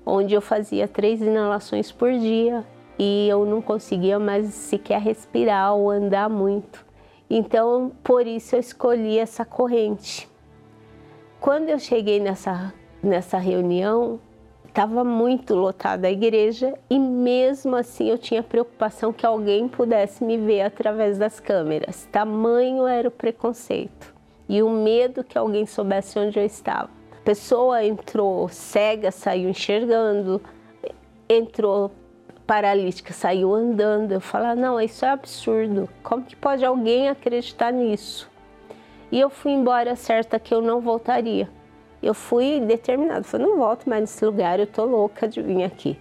[0.05, 2.65] onde eu fazia três inalações por dia
[2.99, 6.85] e eu não conseguia mais sequer respirar ou andar muito.
[7.29, 10.29] Então, por isso eu escolhi essa corrente.
[11.39, 14.19] Quando eu cheguei nessa, nessa reunião,
[14.77, 20.37] estava muito lotada a igreja e mesmo assim eu tinha preocupação que alguém pudesse me
[20.37, 22.07] ver através das câmeras.
[22.11, 24.13] Tamanho era o preconceito
[24.47, 26.91] e o medo que alguém soubesse onde eu estava.
[27.11, 30.39] A pessoa entrou cega, saiu enxergando,
[31.27, 31.89] entrou
[32.45, 34.11] paralítica, saiu andando.
[34.11, 35.89] Eu falava, não, isso é absurdo.
[36.03, 38.29] Como que pode alguém acreditar nisso?
[39.11, 41.49] E eu fui embora certa que eu não voltaria.
[42.07, 45.99] Eu fui determinado, falei, não volto mais nesse lugar, eu tô louca de vir aqui.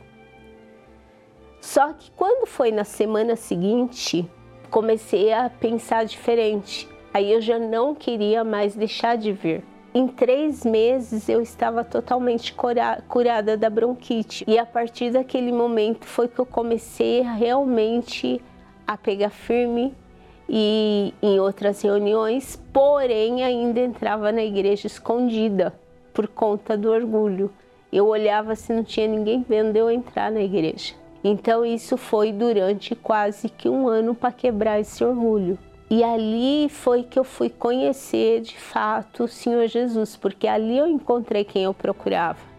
[1.60, 4.24] Só que quando foi na semana seguinte,
[4.70, 6.88] comecei a pensar diferente.
[7.12, 9.64] Aí eu já não queria mais deixar de vir.
[9.92, 12.54] Em três meses eu estava totalmente
[13.08, 14.44] curada da bronquite.
[14.46, 18.40] E a partir daquele momento foi que eu comecei realmente
[18.86, 19.92] a pegar firme
[20.48, 25.74] e em outras reuniões, porém ainda entrava na igreja escondida
[26.16, 27.52] por conta do orgulho.
[27.92, 30.94] Eu olhava se não tinha ninguém vendo eu entrar na igreja.
[31.22, 35.58] Então isso foi durante quase que um ano para quebrar esse orgulho.
[35.90, 40.86] E ali foi que eu fui conhecer de fato o Senhor Jesus, porque ali eu
[40.86, 42.55] encontrei quem eu procurava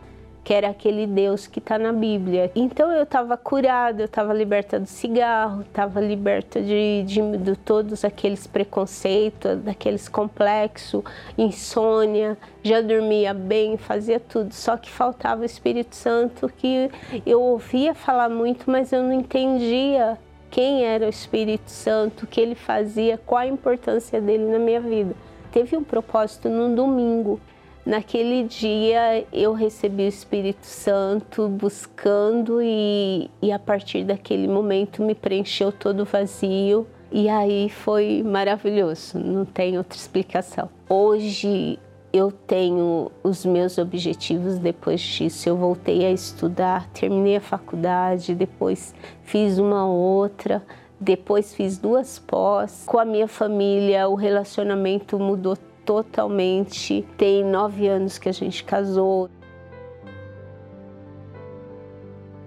[0.48, 2.50] que era aquele Deus que está na Bíblia.
[2.56, 8.06] Então eu estava curada, eu estava liberta do cigarro, estava liberta de, de, de, todos
[8.06, 11.04] aqueles preconceitos, daqueles complexos,
[11.38, 14.54] insônia, já dormia bem, fazia tudo.
[14.54, 16.90] Só que faltava o Espírito Santo, que
[17.26, 20.18] eu ouvia falar muito, mas eu não entendia
[20.50, 24.80] quem era o Espírito Santo, o que ele fazia, qual a importância dele na minha
[24.80, 25.14] vida.
[25.52, 27.38] Teve um propósito num domingo
[27.88, 35.16] Naquele dia eu recebi o Espírito Santo buscando e, e a partir daquele momento me
[35.16, 40.70] preencheu todo vazio e aí foi maravilhoso, não tem outra explicação.
[40.90, 41.80] Hoje
[42.12, 45.48] eu tenho os meus objetivos depois disso.
[45.48, 50.62] Eu voltei a estudar, terminei a faculdade, depois fiz uma outra,
[51.00, 52.84] depois fiz duas pós.
[52.86, 55.56] Com a minha família, o relacionamento mudou
[55.88, 57.08] totalmente.
[57.18, 59.30] Tem nove anos que a gente casou.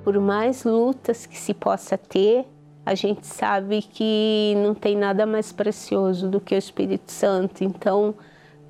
[0.05, 2.47] Por mais lutas que se possa ter,
[2.85, 7.65] a gente sabe que não tem nada mais precioso do que o Espírito Santo.
[7.65, 8.15] Então,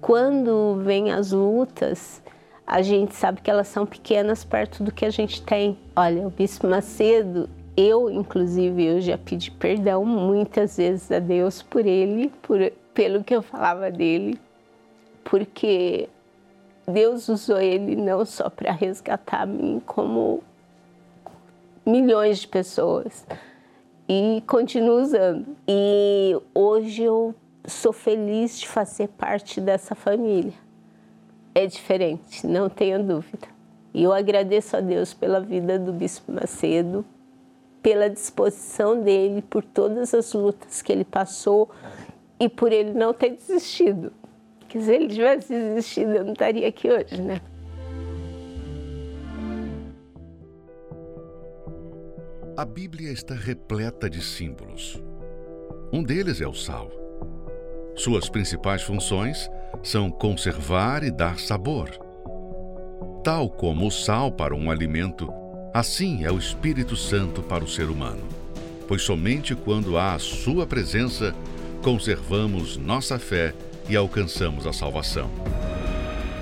[0.00, 2.22] quando vem as lutas,
[2.64, 5.76] a gente sabe que elas são pequenas perto do que a gente tem.
[5.96, 11.84] Olha, o Bispo Macedo, eu, inclusive, eu já pedi perdão muitas vezes a Deus por
[11.84, 12.58] ele, por,
[12.94, 14.38] pelo que eu falava dele,
[15.24, 16.08] porque
[16.86, 20.42] Deus usou ele não só para resgatar mim, como
[21.86, 23.26] milhões de pessoas
[24.08, 25.56] e continua usando.
[25.68, 30.54] E hoje eu sou feliz de fazer parte dessa família.
[31.54, 33.48] É diferente, não tenha dúvida.
[33.92, 37.04] E eu agradeço a Deus pela vida do Bispo Macedo,
[37.82, 41.70] pela disposição dele, por todas as lutas que ele passou
[42.38, 44.12] e por ele não ter desistido
[44.70, 47.40] que se ele tivesse existido, eu não estaria aqui hoje, né?
[52.56, 55.02] A Bíblia está repleta de símbolos.
[55.92, 56.88] Um deles é o sal.
[57.96, 59.50] Suas principais funções
[59.82, 61.90] são conservar e dar sabor.
[63.24, 65.32] Tal como o sal para um alimento,
[65.74, 68.22] assim é o Espírito Santo para o ser humano.
[68.86, 71.34] Pois somente quando há a sua presença
[71.82, 73.52] conservamos nossa fé
[73.90, 75.28] e alcançamos a salvação.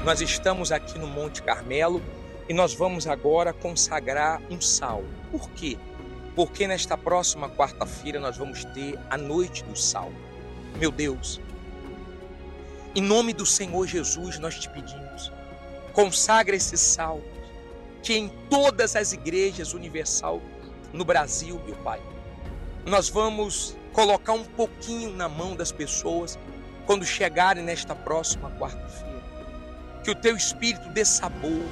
[0.05, 2.03] Nós estamos aqui no Monte Carmelo
[2.47, 5.03] e nós vamos agora consagrar um sal.
[5.31, 5.79] Por quê?
[6.37, 10.13] Porque nesta próxima quarta-feira nós vamos ter a noite do sal.
[10.77, 11.41] Meu Deus,
[12.95, 15.33] em nome do Senhor Jesus nós te pedimos,
[15.95, 17.19] consagra esse sal
[18.03, 20.43] que em todas as igrejas universal
[20.93, 22.01] no Brasil, meu Pai,
[22.85, 26.39] nós vamos colocar um pouquinho na mão das pessoas
[26.89, 29.23] quando chegarem nesta próxima quarta-feira.
[30.03, 31.63] Que o teu espírito dê sabor.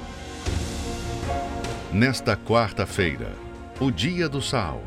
[1.91, 3.31] Nesta quarta-feira,
[3.79, 4.79] o dia do sal,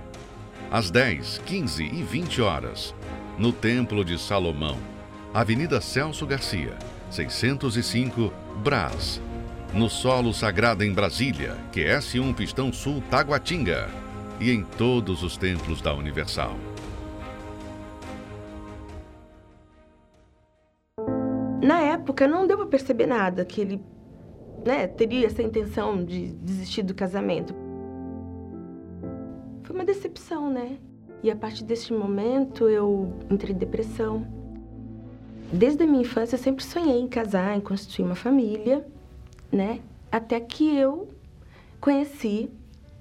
[0.71, 2.95] às 10, 15 e 20 horas,
[3.37, 4.79] no Templo de Salomão,
[5.35, 6.79] Avenida Celso Garcia,
[7.11, 9.21] 605, Brás.
[9.75, 13.91] No solo sagrado em Brasília, QS1 Pistão Sul Taguatinga.
[14.39, 16.57] E em todos os templos da Universal.
[21.63, 23.81] Na época não deu para perceber nada que ele
[24.65, 27.55] né, teria essa intenção de desistir do casamento.
[29.63, 30.79] Foi uma decepção, né?
[31.23, 34.27] E a partir desse momento eu entrei em depressão.
[35.53, 38.87] Desde a minha infância eu sempre sonhei em casar, em constituir uma família,
[39.53, 39.81] né?
[40.11, 41.09] Até que eu
[41.81, 42.51] conheci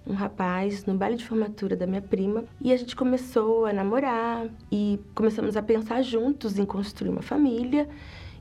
[0.05, 4.47] um rapaz no baile de formatura da minha prima e a gente começou a namorar
[4.71, 7.87] e começamos a pensar juntos em construir uma família.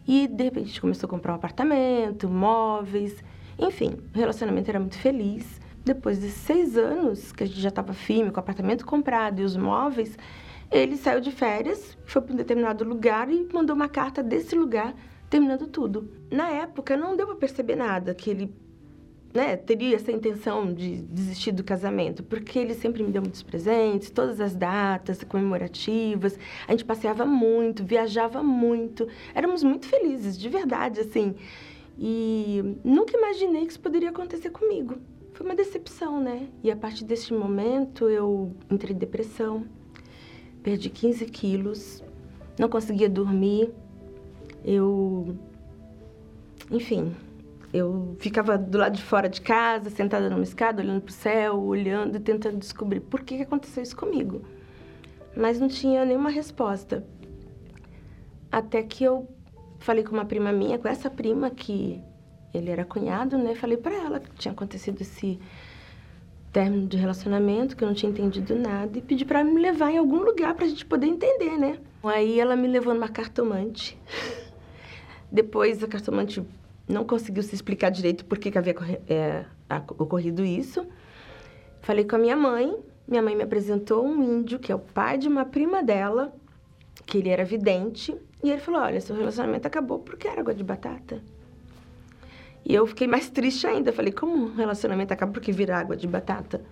[0.09, 3.23] E de repente a gente começou a comprar um apartamento, móveis,
[3.59, 5.61] enfim, o relacionamento era muito feliz.
[5.85, 9.45] Depois de seis anos que a gente já estava firme, com o apartamento comprado e
[9.45, 10.17] os móveis,
[10.71, 14.95] ele saiu de férias, foi para um determinado lugar e mandou uma carta desse lugar,
[15.29, 16.11] terminando tudo.
[16.31, 18.55] Na época não deu para perceber nada que ele
[19.39, 24.11] né, teria essa intenção de desistir do casamento, porque ele sempre me deu muitos presentes,
[24.11, 26.37] todas as datas comemorativas,
[26.67, 31.37] a gente passeava muito, viajava muito, éramos muito felizes, de verdade, assim.
[31.97, 34.97] E nunca imaginei que isso poderia acontecer comigo.
[35.33, 36.49] Foi uma decepção, né?
[36.65, 39.65] E a partir desse momento eu entrei em depressão,
[40.65, 42.03] perdi 15 quilos,
[42.59, 43.71] não conseguia dormir.
[44.65, 45.37] Eu.
[46.71, 47.15] Enfim,
[47.73, 51.61] eu ficava do lado de fora de casa, sentada numa escada, olhando para o céu,
[51.61, 54.43] olhando e tentando descobrir por que aconteceu isso comigo.
[55.37, 57.05] Mas não tinha nenhuma resposta.
[58.51, 59.29] Até que eu
[59.79, 62.03] falei com uma prima minha, com essa prima que
[62.55, 63.55] ele era cunhado, né?
[63.55, 65.39] Falei para ela que tinha acontecido esse
[66.51, 69.99] término de relacionamento, que eu não tinha entendido nada, e pedi para me levar em
[69.99, 71.79] algum lugar para a gente poder entender, né?
[72.03, 73.99] Aí ela me levou numa cartomante.
[75.31, 76.43] Depois a cartomante
[76.89, 78.75] não conseguiu se explicar direito por que, que havia
[79.09, 79.45] é,
[79.99, 80.87] ocorrido isso.
[81.83, 82.75] Falei com a minha mãe,
[83.07, 86.35] minha mãe me apresentou um índio, que é o pai de uma prima dela,
[87.07, 90.65] que ele era vidente, e ele falou: Olha, seu relacionamento acabou porque era água de
[90.65, 91.23] batata.
[92.65, 93.93] E eu fiquei mais triste ainda.
[93.93, 96.63] Falei: Como um relacionamento acaba porque vira água de batata?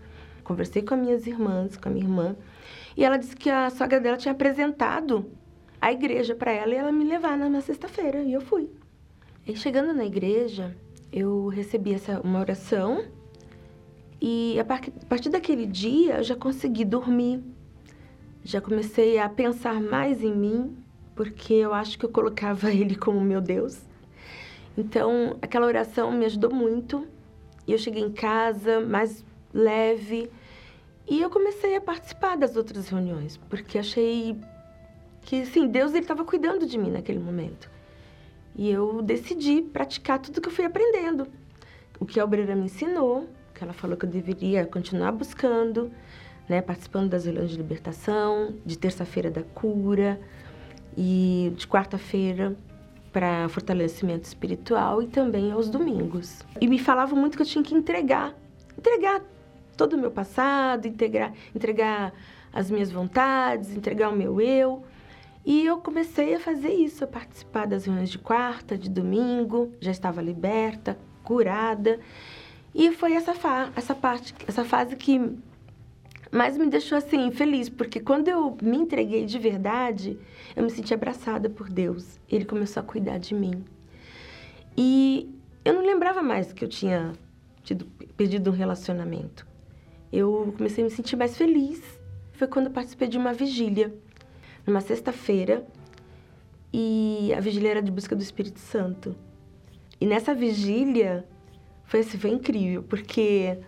[0.43, 2.37] Conversei com as minhas irmãs, com a minha irmã,
[2.97, 5.27] e ela disse que a sogra dela tinha apresentado
[5.81, 8.23] a igreja para ela e ela me levar na sexta-feira.
[8.23, 8.71] E eu fui.
[9.47, 10.77] E chegando na igreja,
[11.13, 13.05] eu recebi essa, uma oração
[14.21, 17.41] e a partir daquele dia eu já consegui dormir.
[18.43, 20.77] Já comecei a pensar mais em mim,
[21.15, 23.81] porque eu acho que eu colocava ele como meu Deus.
[24.77, 27.07] Então, aquela oração me ajudou muito.
[27.69, 29.25] E eu cheguei em casa mais
[29.55, 30.29] leve.
[31.09, 34.37] E eu comecei a participar das outras reuniões, porque achei
[35.23, 37.76] que, sim, Deus estava cuidando de mim naquele momento.
[38.57, 41.29] E eu decidi praticar tudo que eu fui aprendendo.
[42.01, 45.93] O que a obreira me ensinou, que ela falou que eu deveria continuar buscando,
[46.49, 50.19] né, participando das reuniões de libertação, de terça-feira da cura,
[50.97, 52.57] e de quarta-feira
[53.13, 56.43] para fortalecimento espiritual e também aos domingos.
[56.61, 58.35] E me falavam muito que eu tinha que entregar,
[58.77, 59.23] entregar
[59.77, 62.13] todo o meu passado, entregar, entregar
[62.53, 64.83] as minhas vontades, entregar o meu eu.
[65.47, 69.93] E eu comecei a fazer isso, a participar das reuniões de quarta, de domingo, já
[69.93, 72.01] estava liberta, curada.
[72.75, 75.39] E foi essa, fa essa parte, essa fase que
[76.33, 80.19] mas me deixou assim feliz, porque quando eu me entreguei de verdade,
[80.57, 82.19] eu me senti abraçada por Deus.
[82.29, 83.65] Ele começou a cuidar de mim.
[84.77, 85.33] E
[85.65, 87.13] eu não lembrava mais que eu tinha
[87.63, 87.87] tido,
[88.17, 89.47] perdido um relacionamento.
[90.13, 91.81] Eu comecei a me sentir mais feliz.
[92.33, 93.95] Foi quando eu participei de uma vigília,
[94.67, 95.67] numa sexta-feira,
[96.73, 99.17] e a vigília era de busca do Espírito Santo.
[100.01, 101.25] E nessa vigília
[101.85, 103.59] foi assim, foi incrível, porque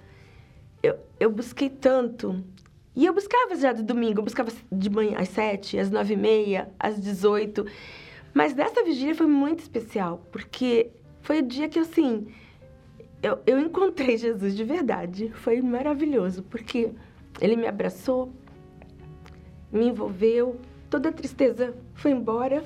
[0.82, 2.44] eu, eu busquei tanto
[2.94, 6.16] e eu buscava já de domingo, eu buscava de manhã às sete, às nove e
[6.16, 7.64] meia, às dezoito.
[8.34, 10.90] Mas dessa vigília foi muito especial, porque
[11.20, 12.26] foi o dia que, assim,
[13.22, 15.30] eu, eu encontrei Jesus de verdade.
[15.34, 16.90] Foi maravilhoso, porque
[17.40, 18.32] ele me abraçou,
[19.70, 20.60] me envolveu,
[20.90, 22.64] toda a tristeza foi embora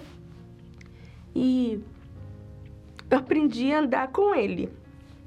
[1.34, 1.80] e
[3.10, 4.68] eu aprendi a andar com ele,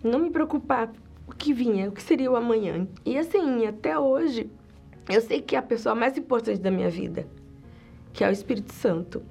[0.03, 0.91] não me preocupar
[1.27, 2.87] o que vinha, o que seria o amanhã.
[3.05, 4.49] E assim, até hoje,
[5.09, 7.27] eu sei que é a pessoa mais importante da minha vida,
[8.13, 9.21] que é o Espírito Santo.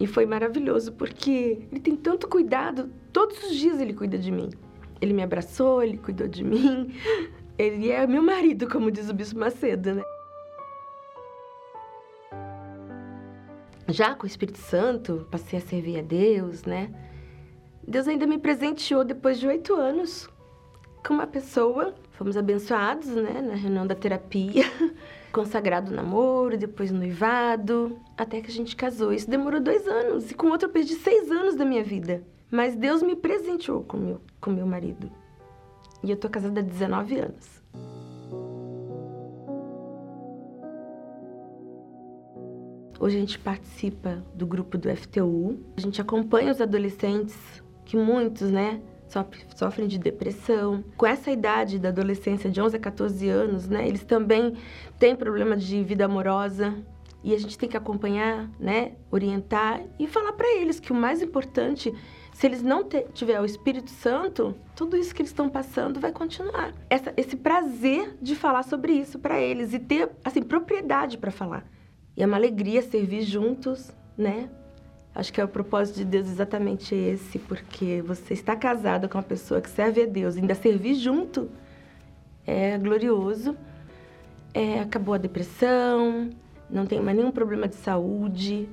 [0.00, 4.50] E foi maravilhoso porque ele tem tanto cuidado, todos os dias ele cuida de mim.
[5.00, 6.92] Ele me abraçou, ele cuidou de mim.
[7.58, 10.02] Ele é meu marido, como diz o Bispo Macedo, né?
[13.88, 16.90] Já com o Espírito Santo, passei a servir a Deus, né?
[17.86, 20.28] Deus ainda me presenteou depois de oito anos
[21.06, 24.64] com uma pessoa Fomos abençoados, né, na reunião da terapia,
[25.30, 29.12] consagrado namoro, depois noivado, até que a gente casou.
[29.12, 32.24] Isso demorou dois anos, e com outro eu perdi seis anos da minha vida.
[32.50, 35.12] Mas Deus me presenteou com meu, com meu marido.
[36.02, 37.62] E eu tô casada há 19 anos.
[43.00, 45.56] Hoje a gente participa do grupo do FTU.
[45.76, 47.36] A gente acompanha os adolescentes,
[47.84, 48.80] que muitos, né,
[49.54, 50.82] sofrem de depressão.
[50.96, 54.54] Com essa idade da adolescência, de 11 a 14 anos, né, eles também
[54.98, 56.74] têm problema de vida amorosa.
[57.22, 61.22] E a gente tem que acompanhar, né, orientar e falar para eles que o mais
[61.22, 61.94] importante,
[62.32, 62.82] se eles não
[63.14, 66.72] tiver o Espírito Santo, tudo isso que eles estão passando vai continuar.
[66.90, 71.64] Essa, esse prazer de falar sobre isso para eles e ter, assim, propriedade para falar.
[72.18, 74.50] E é uma alegria servir juntos, né,
[75.18, 79.24] Acho que é o propósito de Deus exatamente esse, porque você está casado com uma
[79.24, 81.50] pessoa que serve a Deus, ainda servir junto
[82.46, 83.56] é glorioso.
[84.54, 86.30] É, acabou a depressão,
[86.70, 88.68] não tenho mais nenhum problema de saúde,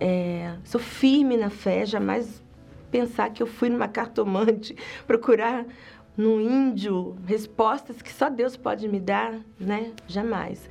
[0.00, 2.42] é, sou firme na fé, jamais
[2.90, 4.76] pensar que eu fui numa cartomante
[5.06, 5.64] procurar
[6.16, 9.92] no índio respostas que só Deus pode me dar, né?
[10.08, 10.68] Jamais.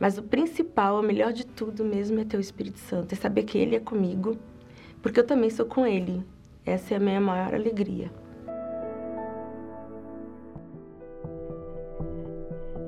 [0.00, 3.42] Mas o principal, o melhor de tudo mesmo é ter o Espírito Santo, é saber
[3.42, 4.34] que Ele é comigo,
[5.02, 6.24] porque eu também sou com Ele.
[6.64, 8.10] Essa é a minha maior alegria.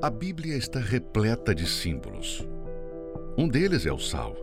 [0.00, 2.48] A Bíblia está repleta de símbolos.
[3.36, 4.34] Um deles é o sal.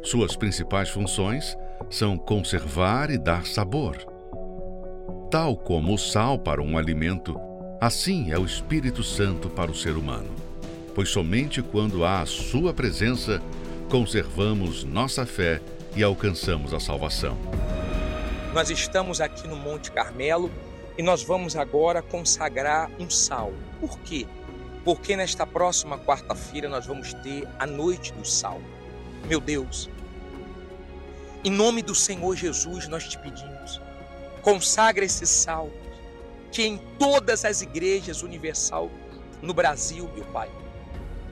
[0.00, 1.56] Suas principais funções
[1.90, 3.96] são conservar e dar sabor.
[5.28, 7.36] Tal como o sal para um alimento,
[7.80, 10.53] assim é o Espírito Santo para o ser humano.
[10.94, 13.42] Pois somente quando há a Sua presença
[13.90, 15.60] conservamos nossa fé
[15.96, 17.36] e alcançamos a salvação.
[18.52, 20.50] Nós estamos aqui no Monte Carmelo
[20.96, 23.52] e nós vamos agora consagrar um sal.
[23.80, 24.26] Por quê?
[24.84, 28.60] porque nesta próxima quarta-feira nós vamos ter a noite do sal.
[29.26, 29.88] Meu Deus,
[31.42, 33.80] em nome do Senhor Jesus nós te pedimos,
[34.42, 35.70] consagra esse sal,
[36.52, 38.90] que em todas as igrejas universal
[39.40, 40.50] no Brasil, meu Pai,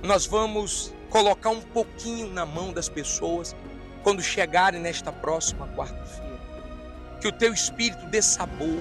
[0.03, 3.55] nós vamos colocar um pouquinho na mão das pessoas
[4.03, 6.41] quando chegarem nesta próxima quarta-feira.
[7.21, 8.81] Que o teu espírito dê sabor.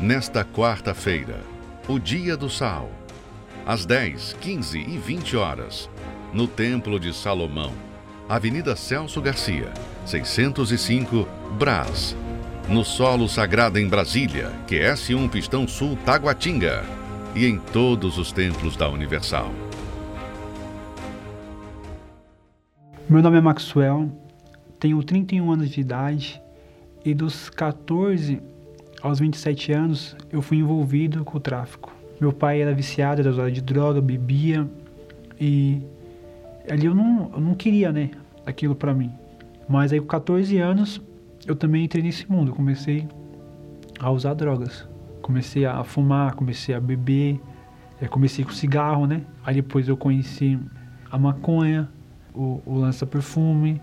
[0.00, 1.40] Nesta quarta-feira,
[1.86, 2.90] o Dia do Sal,
[3.64, 5.88] às 10, 15 e 20 horas,
[6.32, 7.72] no Templo de Salomão,
[8.28, 9.72] Avenida Celso Garcia,
[10.04, 12.16] 605, Brás.
[12.68, 17.01] No Solo Sagrado em Brasília, QS1 Pistão Sul Taguatinga.
[17.34, 19.50] E em todos os templos da Universal.
[23.08, 24.10] Meu nome é Maxwell,
[24.78, 26.42] tenho 31 anos de idade
[27.04, 28.38] e dos 14
[29.02, 31.92] aos 27 anos, eu fui envolvido com o tráfico.
[32.20, 34.68] Meu pai era viciado, era usuário de droga, bebia
[35.40, 35.82] e
[36.70, 38.10] ali eu não, eu não queria, né,
[38.44, 39.10] aquilo para mim.
[39.66, 41.00] Mas aí com 14 anos,
[41.46, 43.08] eu também entrei nesse mundo, comecei
[43.98, 44.91] a usar drogas.
[45.22, 47.40] Comecei a fumar, comecei a beber,
[48.00, 49.22] é, comecei com cigarro, né?
[49.44, 50.58] Aí depois eu conheci
[51.10, 51.88] a maconha,
[52.34, 53.80] o, o lança-perfume.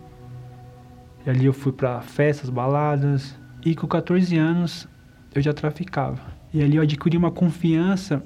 [1.25, 3.39] E ali eu fui para festas, baladas.
[3.65, 4.87] E com 14 anos
[5.33, 6.19] eu já traficava.
[6.53, 8.21] E ali eu adquiri uma confiança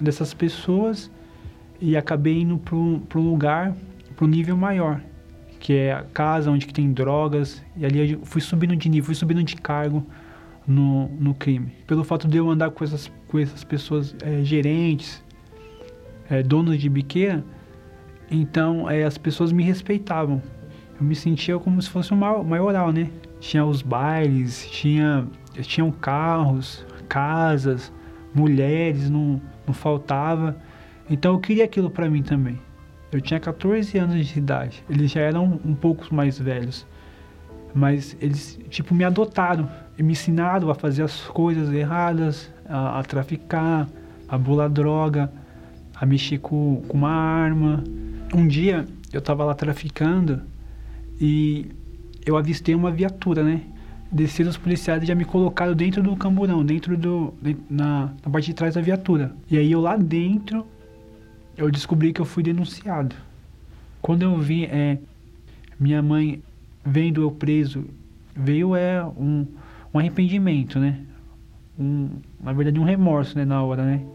[0.00, 1.10] dessas pessoas
[1.80, 3.74] e acabei indo para um, lugar,
[4.14, 5.00] para um nível maior,
[5.60, 7.62] que é a casa onde tem drogas.
[7.76, 10.04] E ali eu fui subindo de nível, fui subindo de cargo
[10.66, 11.72] no, no crime.
[11.86, 15.22] Pelo fato de eu andar com essas, com essas pessoas é, gerentes,
[16.28, 17.44] é, donos de biqueira,
[18.30, 20.42] então é, as pessoas me respeitavam.
[20.98, 23.10] Eu me sentia como se fosse um maioral, né?
[23.38, 25.28] Tinha os bailes, tinha
[25.62, 27.92] tinham carros, casas,
[28.34, 30.56] mulheres, não, não faltava.
[31.08, 32.58] Então eu queria aquilo para mim também.
[33.12, 34.84] Eu tinha 14 anos de idade.
[34.90, 36.86] Eles já eram um pouco mais velhos.
[37.76, 39.68] Mas eles, tipo, me adotaram
[39.98, 43.86] e me ensinaram a fazer as coisas erradas, a, a traficar,
[44.26, 45.30] a bular droga,
[45.94, 47.84] a mexer com, com uma arma.
[48.34, 50.40] Um dia eu tava lá traficando
[51.20, 51.66] e
[52.24, 53.60] eu avistei uma viatura, né?
[54.10, 57.34] desceram os policiais e já me colocaram dentro do camburão, dentro do.
[57.68, 59.36] Na, na parte de trás da viatura.
[59.50, 60.66] E aí eu lá dentro,
[61.58, 63.14] eu descobri que eu fui denunciado.
[64.00, 64.96] Quando eu vi, é,
[65.78, 66.42] minha mãe
[66.86, 67.84] vendo eu preso,
[68.34, 69.46] veio é um,
[69.92, 71.00] um arrependimento, né?
[71.78, 72.10] Um,
[72.40, 74.06] na verdade, um remorso, né, na hora, né?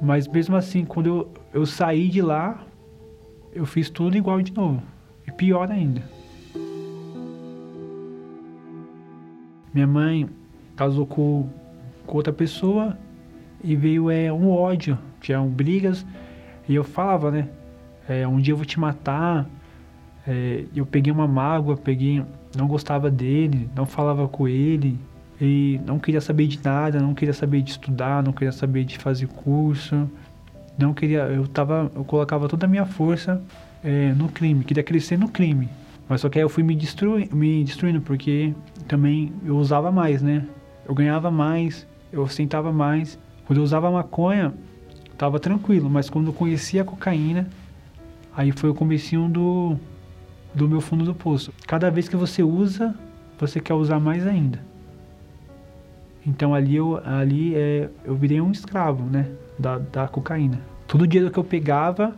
[0.00, 2.64] Mas mesmo assim, quando eu, eu saí de lá,
[3.52, 4.82] eu fiz tudo igual de novo.
[5.26, 6.02] E pior ainda.
[9.74, 10.28] Minha mãe
[10.74, 11.48] casou com,
[12.06, 12.98] com outra pessoa
[13.62, 16.04] e veio é, um ódio, tinham brigas.
[16.66, 17.48] E eu falava, né?
[18.08, 19.48] É, um dia eu vou te matar.
[20.30, 22.24] É, eu peguei uma mágoa, peguei,
[22.56, 24.96] não gostava dele, não falava com ele
[25.40, 28.96] e não queria saber de nada, não queria saber de estudar, não queria saber de
[28.96, 30.08] fazer curso,
[30.78, 33.42] não queria, eu tava, eu colocava toda a minha força
[33.82, 35.68] é, no crime, queria crescer no crime.
[36.08, 38.54] Mas só que aí eu fui me, destrui, me destruindo porque
[38.86, 40.46] também eu usava mais, né?
[40.86, 43.18] Eu ganhava mais, eu ostentava mais.
[43.46, 44.54] Quando eu usava maconha,
[45.18, 47.48] tava tranquilo, mas quando eu conhecia a cocaína,
[48.36, 49.76] aí foi o comecinho do,
[50.54, 51.52] do meu fundo do poço.
[51.66, 52.94] Cada vez que você usa,
[53.38, 54.60] você quer usar mais ainda.
[56.26, 59.26] Então ali eu, ali é, eu virei um escravo, né?
[59.58, 60.60] Da, da cocaína.
[60.86, 62.14] Todo dia que eu pegava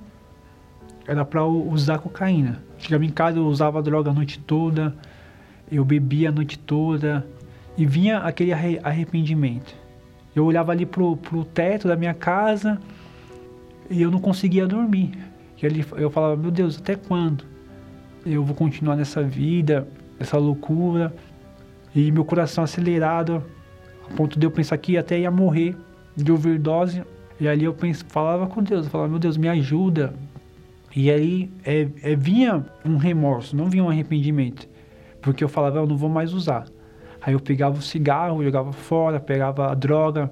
[1.06, 2.62] era para usar cocaína.
[2.78, 4.94] Chegava em casa, eu usava droga a noite toda,
[5.70, 7.26] eu bebia a noite toda
[7.76, 9.74] e vinha aquele arrependimento.
[10.34, 12.80] Eu olhava ali pro, pro teto da minha casa
[13.90, 15.12] e eu não conseguia dormir.
[15.60, 17.44] E ali eu falava, meu Deus, até quando?
[18.24, 19.86] Eu vou continuar nessa vida,
[20.18, 21.12] essa loucura.
[21.94, 23.44] E meu coração acelerado,
[24.08, 25.76] a ponto de eu pensar que até ia morrer
[26.16, 27.02] de overdose.
[27.40, 30.14] E ali eu pens, falava com Deus, eu falava, meu Deus, me ajuda.
[30.94, 34.68] E aí é, é, vinha um remorso, não vinha um arrependimento.
[35.20, 36.66] Porque eu falava, eu não vou mais usar.
[37.20, 40.30] Aí eu pegava o cigarro, jogava fora, pegava a droga,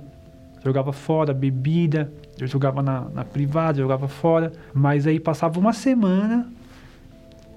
[0.65, 4.53] jogava fora, bebida, eu jogava na, na privada, jogava fora.
[4.73, 6.49] Mas aí passava uma semana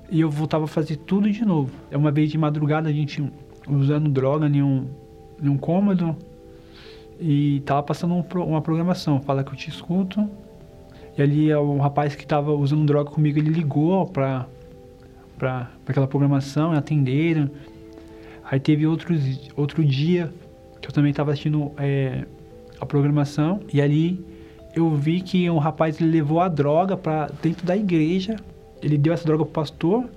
[0.09, 1.71] e eu voltava a fazer tudo de novo.
[1.89, 3.23] É Uma vez de madrugada a gente
[3.67, 4.87] usando droga em um,
[5.41, 6.15] em um cômodo
[7.19, 10.29] e tava passando um, uma programação, fala que eu te escuto.
[11.17, 14.47] E ali o rapaz que tava usando droga comigo, ele ligou pra,
[15.37, 17.49] pra, pra aquela programação, atenderam.
[18.43, 20.33] Aí teve outros, outro dia
[20.81, 22.25] que eu também tava assistindo é,
[22.79, 24.23] a programação e ali
[24.75, 28.35] eu vi que um rapaz levou a droga para dentro da igreja.
[28.83, 30.09] Ele deu essa droga pro pastor.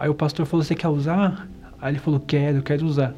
[0.00, 1.48] Aí o pastor falou: "Você quer usar?"
[1.80, 3.14] Aí ele falou: "Quero, quero usar."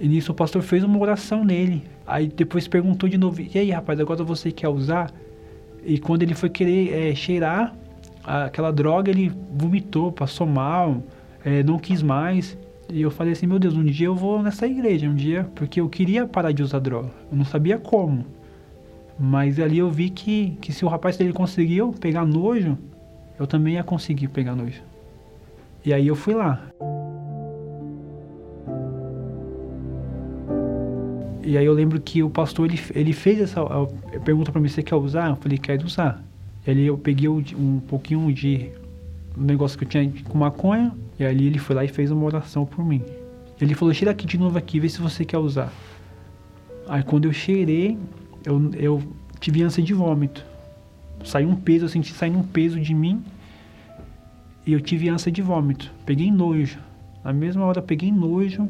[0.00, 1.84] E nisso o pastor fez uma oração nele.
[2.06, 5.12] Aí depois perguntou de novo: "E aí, rapaz, agora você quer usar?"
[5.84, 7.74] E quando ele foi querer é, cheirar
[8.24, 11.02] aquela droga, ele vomitou, passou mal,
[11.44, 12.58] é, não quis mais.
[12.90, 15.80] E eu falei assim: "Meu Deus, um dia eu vou nessa igreja, um dia, porque
[15.80, 17.10] eu queria parar de usar droga.
[17.30, 18.24] Eu não sabia como."
[19.18, 22.78] Mas ali eu vi que, que se o rapaz dele conseguiu pegar nojo,
[23.38, 24.82] eu também ia conseguir pegar nojo.
[25.84, 26.60] E aí eu fui lá.
[31.42, 33.62] E aí eu lembro que o pastor ele, ele fez essa
[34.24, 35.30] pergunta para mim: você quer usar?
[35.30, 36.22] Eu falei: quero usar.
[36.66, 38.70] E ali eu peguei um pouquinho de
[39.36, 40.92] um negócio que eu tinha com maconha.
[41.18, 43.02] E ali ele foi lá e fez uma oração por mim.
[43.60, 45.72] Ele falou: cheira aqui de novo aqui, vê se você quer usar.
[46.88, 47.96] Aí quando eu cheirei,
[48.44, 49.02] eu, eu
[49.40, 50.44] tive ânsia de vômito.
[51.24, 53.22] Saiu um peso, eu senti saindo um peso de mim
[54.66, 55.90] e eu tive ânsia de vômito.
[56.04, 56.78] Peguei nojo.
[57.24, 58.68] Na mesma hora peguei nojo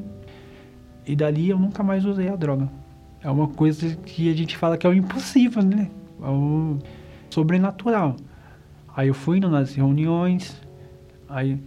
[1.07, 2.69] e dali eu nunca mais usei a droga.
[3.23, 5.91] É uma coisa que a gente fala que é o impossível, né?
[6.23, 6.79] É o
[7.31, 8.17] sobrenatural.
[8.97, 10.61] Aí eu fui nas reuniões,
[11.29, 11.61] aí,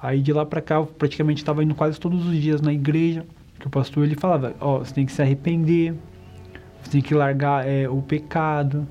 [0.00, 3.26] aí de lá pra cá eu praticamente estava indo quase todos os dias na igreja,
[3.58, 5.94] que o pastor ele falava, ó, oh, você tem que se arrepender,
[6.82, 8.86] você tem que largar é, o pecado,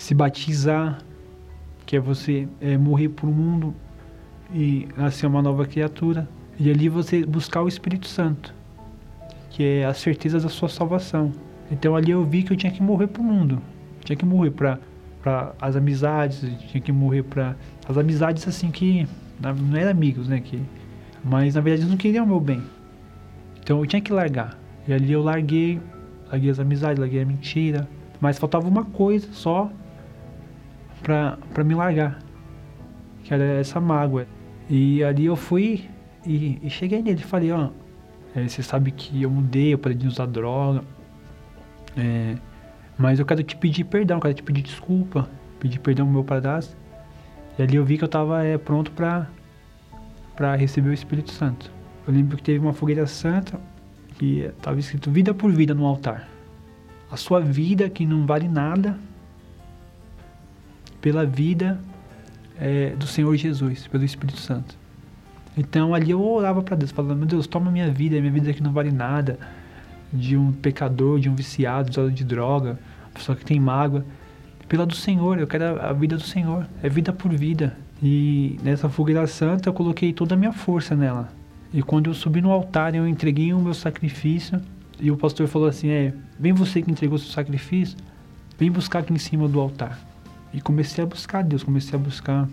[0.00, 0.98] se batizar,
[1.84, 3.74] que é você é, morrer para o mundo
[4.50, 6.26] e nascer uma nova criatura.
[6.58, 8.54] E ali você buscar o Espírito Santo,
[9.50, 11.30] que é a certeza da sua salvação.
[11.70, 13.60] Então ali eu vi que eu tinha que morrer para o mundo,
[14.02, 14.78] tinha que morrer para
[15.60, 16.40] as amizades,
[16.70, 17.54] tinha que morrer para
[17.86, 19.06] as amizades assim que
[19.38, 20.62] não eram amigos, né, que
[21.22, 22.62] mas na verdade eles não queriam o meu bem.
[23.62, 24.58] Então eu tinha que largar.
[24.88, 25.78] E ali eu larguei
[26.30, 27.86] larguei as amizades, larguei a mentira.
[28.18, 29.70] Mas faltava uma coisa só
[31.02, 32.18] pra, pra me largar.
[33.24, 34.26] Que era essa mágoa.
[34.68, 35.88] E ali eu fui
[36.24, 37.70] e, e cheguei nele e falei, ó,
[38.34, 40.82] é, você sabe que eu mudei, eu parei de usar droga.
[41.96, 42.36] É,
[42.96, 45.28] mas eu quero te pedir perdão, eu quero te pedir desculpa,
[45.58, 46.76] pedir perdão pro meu padrasto.
[47.58, 49.28] E ali eu vi que eu estava é, pronto para
[50.36, 51.70] para receber o Espírito Santo.
[52.06, 53.60] Eu lembro que teve uma fogueira santa
[54.16, 56.26] que estava escrito vida por vida no altar.
[57.10, 58.98] A sua vida que não vale nada
[61.00, 61.80] pela vida
[62.58, 64.78] é, do Senhor Jesus, pelo Espírito Santo.
[65.56, 68.62] Então ali eu orava para Deus, falando: Meu Deus, toma minha vida, minha vida que
[68.62, 69.38] não vale nada,
[70.12, 72.78] de um pecador, de um viciado, de de droga,
[73.12, 74.04] pessoa que tem mágoa.
[74.68, 77.76] Pela do Senhor, eu quero a vida do Senhor, é vida por vida.
[78.02, 81.28] E nessa fogueira santa eu coloquei toda a minha força nela.
[81.72, 84.60] E quando eu subi no altar, eu entreguei o meu sacrifício.
[85.00, 87.96] E o pastor falou assim: É, vem você que entregou seu sacrifício,
[88.58, 90.09] vem buscar aqui em cima do altar.
[90.52, 92.48] E comecei a buscar Deus, comecei a buscar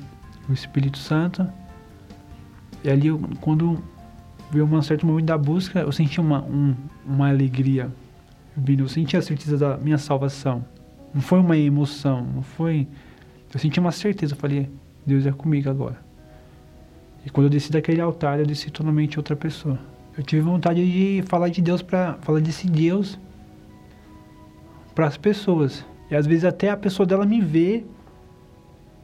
[0.48, 1.48] o Espírito Santo.
[2.84, 3.84] E ali, eu, quando
[4.52, 6.76] veio um certo momento da busca, eu senti uma, um,
[7.06, 7.92] uma alegria
[8.56, 8.84] vindo.
[8.84, 10.64] Eu senti a certeza da minha salvação.
[11.14, 12.88] Não foi uma emoção, não foi.
[13.54, 14.34] Eu senti uma certeza.
[14.34, 14.70] Eu falei:
[15.06, 15.98] Deus é comigo agora.
[17.26, 19.80] E quando eu desci daquele altar, eu desci totalmente outra pessoa.
[20.18, 23.20] Eu tive vontade de falar de Deus para falar desse Deus
[24.96, 25.86] para as pessoas.
[26.10, 27.84] E às vezes até a pessoa dela me vê,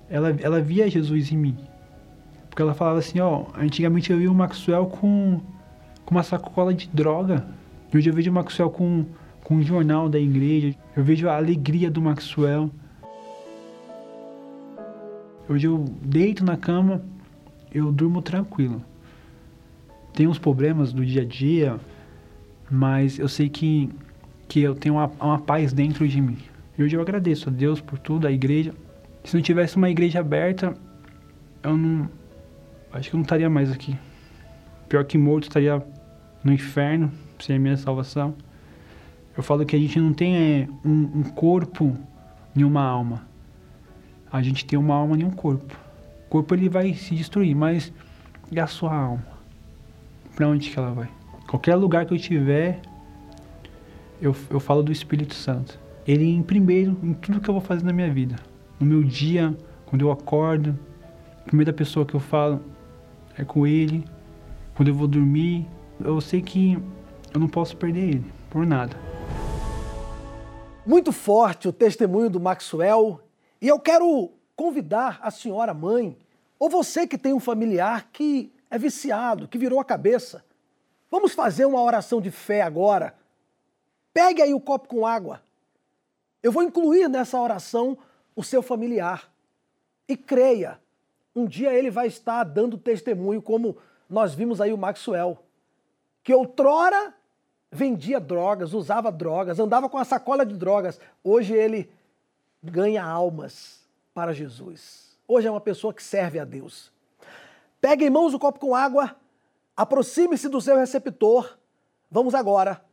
[0.09, 1.57] ela, ela via Jesus em mim.
[2.49, 5.41] Porque ela falava assim, ó, antigamente eu via o Maxwell com,
[6.05, 7.45] com uma sacola de droga.
[7.91, 9.05] E hoje eu vejo o Maxwell com,
[9.43, 10.75] com um jornal da igreja.
[10.95, 12.69] Eu vejo a alegria do Maxwell.
[15.49, 17.03] Hoje eu deito na cama,
[17.73, 18.83] eu durmo tranquilo.
[20.13, 21.79] Tem uns problemas do dia a dia,
[22.69, 23.89] mas eu sei que,
[24.47, 26.37] que eu tenho uma, uma paz dentro de mim.
[26.77, 28.73] E hoje eu agradeço a Deus por tudo, a igreja.
[29.23, 30.73] Se não tivesse uma igreja aberta,
[31.61, 32.09] eu não.
[32.91, 33.95] Acho que eu não estaria mais aqui.
[34.89, 35.81] Pior que morto, estaria
[36.43, 38.35] no inferno, sem a minha salvação.
[39.35, 41.97] Eu falo que a gente não tem é, um, um corpo
[42.55, 43.25] em uma alma.
[44.31, 45.75] A gente tem uma alma em um corpo.
[46.25, 47.93] O corpo ele vai se destruir, mas
[48.51, 49.25] e a sua alma?
[50.35, 51.09] Para onde que ela vai?
[51.47, 52.79] Qualquer lugar que eu estiver,
[54.21, 55.82] eu, eu falo do Espírito Santo.
[56.05, 58.35] Ele em primeiro em tudo que eu vou fazer na minha vida.
[58.79, 60.77] No meu dia, quando eu acordo,
[61.41, 62.61] a primeira pessoa que eu falo
[63.37, 64.03] é com ele.
[64.75, 65.67] Quando eu vou dormir,
[66.03, 66.77] eu sei que
[67.33, 68.95] eu não posso perder ele por nada.
[70.85, 73.21] Muito forte o testemunho do Maxwell
[73.61, 76.17] e eu quero convidar a senhora mãe
[76.59, 80.43] ou você que tem um familiar que é viciado, que virou a cabeça.
[81.09, 83.15] Vamos fazer uma oração de fé agora.
[84.13, 85.41] Pegue aí o copo com água.
[86.43, 87.97] Eu vou incluir nessa oração
[88.35, 89.31] o seu familiar.
[90.07, 90.77] E creia,
[91.33, 93.77] um dia ele vai estar dando testemunho, como
[94.09, 95.39] nós vimos aí o Maxwell,
[96.21, 97.13] que outrora
[97.71, 100.99] vendia drogas, usava drogas, andava com a sacola de drogas.
[101.23, 101.89] Hoje ele
[102.61, 103.81] ganha almas
[104.13, 105.17] para Jesus.
[105.27, 106.91] Hoje é uma pessoa que serve a Deus.
[107.81, 109.15] Pegue em mãos o copo com água,
[109.75, 111.57] aproxime-se do seu receptor.
[112.11, 112.83] Vamos agora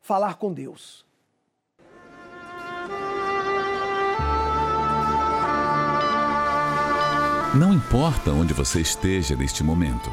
[0.00, 1.04] falar com Deus.
[7.52, 10.08] Não importa onde você esteja neste momento.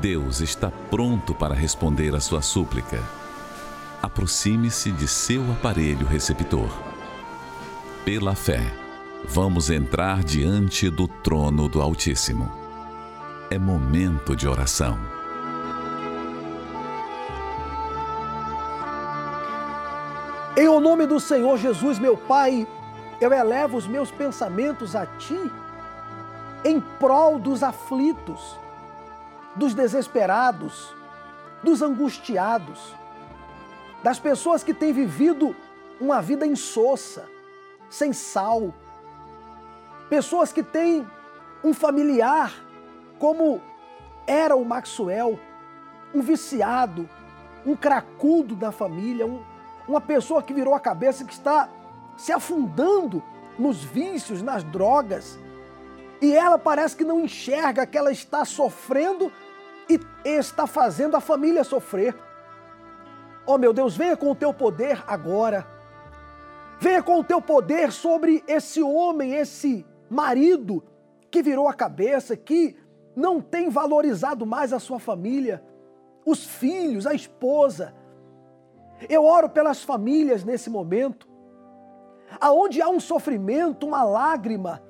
[0.00, 3.00] Deus está pronto para responder a sua súplica.
[4.02, 6.68] Aproxime-se de seu aparelho receptor.
[8.04, 8.74] Pela fé,
[9.28, 12.50] vamos entrar diante do trono do Altíssimo.
[13.48, 14.98] É momento de oração.
[20.56, 22.66] Em o nome do Senhor Jesus, meu Pai,
[23.20, 25.38] eu elevo os meus pensamentos a Ti
[26.64, 28.58] em prol dos aflitos
[29.58, 30.94] dos desesperados,
[31.62, 32.94] dos angustiados,
[34.02, 35.54] das pessoas que têm vivido
[36.00, 37.28] uma vida insossa,
[37.90, 38.72] sem sal,
[40.08, 41.06] pessoas que têm
[41.64, 42.52] um familiar
[43.18, 43.60] como
[44.26, 45.38] era o Maxwell,
[46.14, 47.08] um viciado,
[47.66, 49.42] um cracudo da família, um,
[49.88, 51.68] uma pessoa que virou a cabeça que está
[52.18, 53.22] se afundando
[53.58, 55.38] nos vícios, nas drogas,
[56.20, 59.32] e ela parece que não enxerga que ela está sofrendo
[59.88, 62.14] e está fazendo a família sofrer.
[63.46, 65.66] Oh meu Deus, venha com o teu poder agora.
[66.80, 70.84] Venha com o teu poder sobre esse homem, esse marido
[71.30, 72.76] que virou a cabeça, que
[73.14, 75.62] não tem valorizado mais a sua família,
[76.26, 77.94] os filhos, a esposa.
[79.08, 81.27] Eu oro pelas famílias nesse momento,
[82.40, 84.82] aonde há um sofrimento, uma lágrima,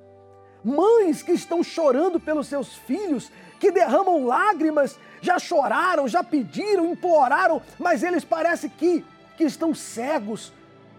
[0.65, 7.61] mães que estão chorando pelos seus filhos, que derramam lágrimas, já choraram, já pediram, imploraram,
[7.79, 9.05] mas eles parecem que,
[9.37, 10.53] que estão cegos.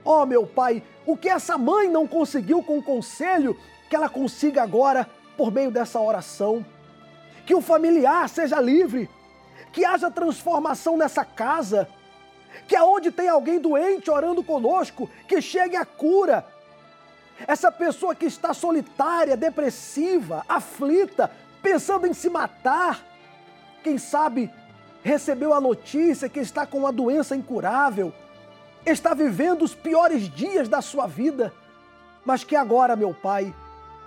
[0.04, 3.58] Oh, meu Pai, o que essa mãe não conseguiu com o conselho,
[3.90, 6.66] que ela consiga agora por meio dessa oração.
[7.46, 9.10] Que o familiar seja livre,
[9.72, 11.88] que haja transformação nessa casa,
[12.68, 16.46] que aonde tem alguém doente orando conosco, que chegue a cura.
[17.48, 21.32] Essa pessoa que está solitária, depressiva, aflita,
[21.62, 23.04] pensando em se matar,
[23.84, 24.52] quem sabe
[25.02, 28.14] recebeu a notícia que está com uma doença incurável,
[28.86, 31.54] está vivendo os piores dias da sua vida,
[32.26, 33.54] mas que agora, meu Pai,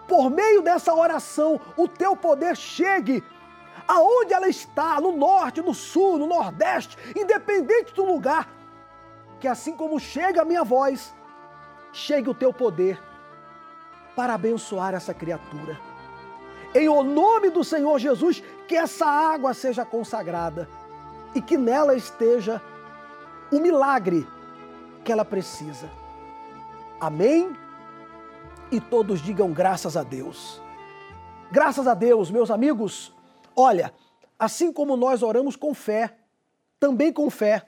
[0.07, 3.23] por meio dessa oração, o teu poder chegue
[3.93, 8.49] aonde ela está, no norte, no sul, no nordeste, independente do lugar,
[9.41, 11.15] que assim como chega a minha voz,
[11.93, 13.01] chegue o teu poder
[14.17, 15.93] para abençoar essa criatura
[16.75, 20.69] em o nome do Senhor Jesus, que essa água seja consagrada
[21.35, 22.63] e que nela esteja
[23.51, 24.27] o milagre
[25.05, 25.91] que ela precisa.
[27.01, 27.55] Amém?
[28.71, 30.63] E todos digam graças a Deus.
[31.51, 33.15] Graças a Deus, meus amigos.
[33.57, 33.93] Olha,
[34.39, 36.17] assim como nós oramos com fé,
[36.81, 37.65] também com fé,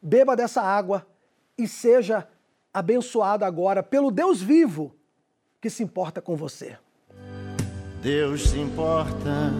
[0.00, 1.06] beba dessa água
[1.56, 2.28] e seja
[2.72, 4.94] abençoado agora pelo Deus vivo
[5.60, 6.78] que se importa com você.
[8.00, 9.52] Deus se importa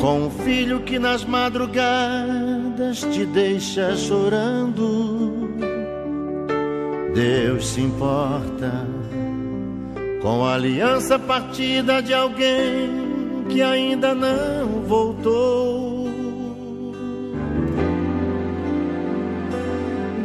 [0.00, 5.52] com o filho que nas madrugadas te deixa chorando.
[7.14, 8.84] Deus se importa
[10.20, 13.11] com a aliança partida de alguém
[13.48, 16.08] que ainda não voltou.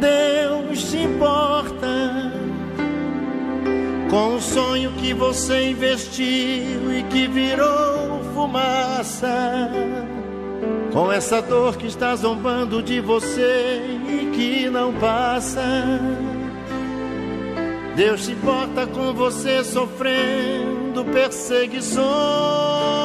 [0.00, 2.32] Deus se importa
[4.10, 6.24] com o sonho que você investiu
[6.92, 9.70] e que virou fumaça.
[10.92, 15.62] com essa dor que está zombando de você e que não passa.
[17.94, 22.97] Deus se importa com você sofrendo perseguições.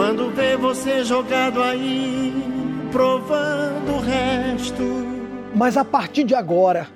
[0.00, 2.32] Quando vê você jogado aí,
[2.90, 4.82] provando o resto.
[5.54, 6.88] Mas a partir de agora,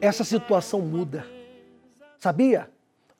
[0.00, 1.26] essa situação muda.
[2.20, 2.70] Sabia?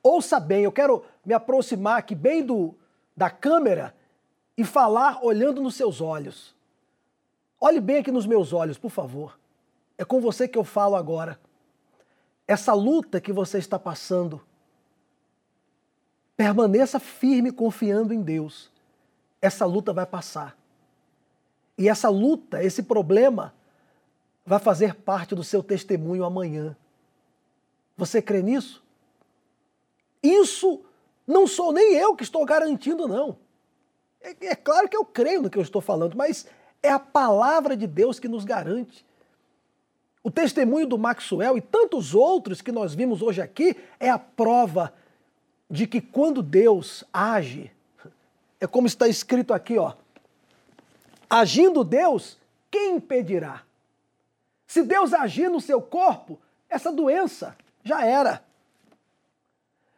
[0.00, 2.76] Ouça bem, eu quero me aproximar aqui bem do,
[3.16, 3.96] da câmera
[4.56, 6.54] e falar olhando nos seus olhos.
[7.60, 9.36] Olhe bem aqui nos meus olhos, por favor.
[9.98, 11.36] É com você que eu falo agora.
[12.46, 14.40] Essa luta que você está passando,
[16.36, 18.75] permaneça firme confiando em Deus.
[19.46, 20.58] Essa luta vai passar.
[21.78, 23.54] E essa luta, esse problema,
[24.44, 26.76] vai fazer parte do seu testemunho amanhã.
[27.96, 28.82] Você crê nisso?
[30.20, 30.82] Isso
[31.24, 33.38] não sou nem eu que estou garantindo, não.
[34.20, 36.48] É, é, claro que eu creio no que eu estou falando, mas
[36.82, 39.06] é a palavra de Deus que nos garante.
[40.24, 44.92] O testemunho do Maxwell e tantos outros que nós vimos hoje aqui é a prova
[45.70, 47.70] de que quando Deus age,
[48.60, 49.94] é como está escrito aqui, ó.
[51.28, 52.38] Agindo Deus,
[52.70, 53.62] quem impedirá?
[54.66, 56.38] Se Deus agir no seu corpo,
[56.68, 58.42] essa doença já era.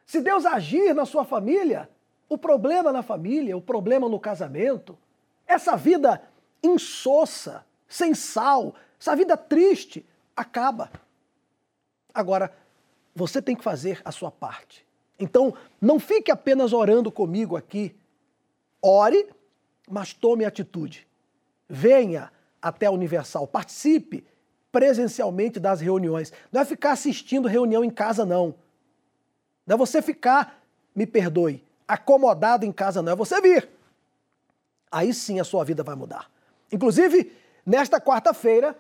[0.07, 1.89] Se Deus agir na sua família,
[2.29, 4.99] o problema na família, o problema no casamento,
[5.47, 6.23] essa vida
[6.63, 10.05] insossa, sem sal, essa vida triste,
[10.37, 10.91] acaba.
[12.13, 12.55] Agora,
[13.15, 14.87] você tem que fazer a sua parte.
[15.19, 17.95] Então, não fique apenas orando comigo aqui.
[18.83, 19.29] Ore,
[19.89, 21.07] mas tome atitude.
[21.69, 24.25] Venha até a Universal, participe
[24.71, 26.33] presencialmente das reuniões.
[26.53, 28.55] Não é ficar assistindo reunião em casa, não.
[29.67, 30.63] Não é você ficar,
[30.95, 33.13] me perdoe, acomodado em casa, não.
[33.13, 33.69] É você vir.
[34.91, 36.31] Aí sim a sua vida vai mudar.
[36.73, 37.33] Inclusive,
[37.65, 38.79] nesta quarta-feira,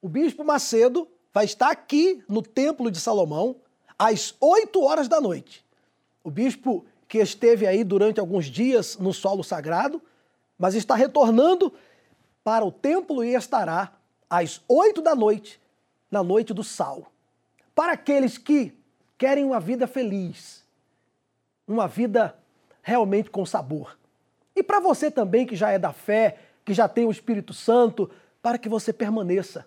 [0.00, 3.56] o Bispo Macedo vai estar aqui no Templo de Salomão
[3.98, 5.64] às 8 horas da noite.
[6.22, 10.00] O bispo que esteve aí durante alguns dias no solo sagrado,
[10.56, 11.74] mas está retornando
[12.44, 13.92] para o templo e estará
[14.30, 15.60] às 8 da noite,
[16.08, 17.10] na noite do sal.
[17.74, 18.72] Para aqueles que
[19.18, 20.64] querem uma vida feliz,
[21.66, 22.38] uma vida
[22.80, 23.98] realmente com sabor.
[24.54, 28.08] E para você também que já é da fé, que já tem o Espírito Santo,
[28.40, 29.66] para que você permaneça,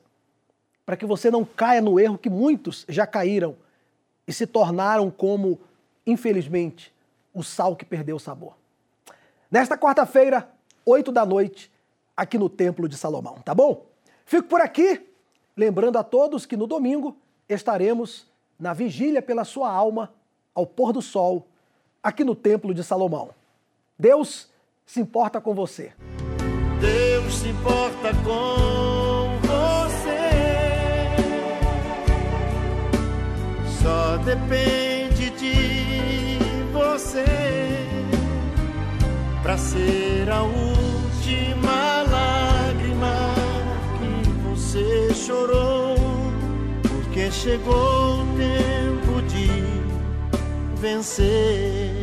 [0.85, 3.57] para que você não caia no erro que muitos já caíram
[4.25, 5.59] e se tornaram como,
[6.07, 6.93] infelizmente,
[7.33, 8.55] o sal que perdeu o sabor.
[9.49, 10.49] Nesta quarta-feira,
[10.85, 11.71] 8 da noite,
[12.15, 13.85] aqui no Templo de Salomão, tá bom?
[14.25, 15.05] Fico por aqui,
[15.55, 17.17] lembrando a todos que no domingo
[17.47, 18.27] estaremos
[18.59, 20.13] na vigília pela sua alma
[20.53, 21.47] ao pôr do sol,
[22.01, 23.31] aqui no Templo de Salomão.
[23.97, 24.49] Deus
[24.85, 25.93] se importa com você.
[26.79, 29.13] Deus se importa com
[34.23, 34.92] depende
[39.43, 43.35] para ser a última lágrima
[44.45, 45.97] você chorou,
[46.81, 49.51] porque chegou o tempo de
[50.79, 52.02] vencer.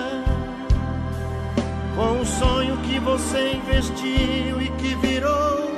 [2.01, 5.69] com o sonho que você investiu e que virou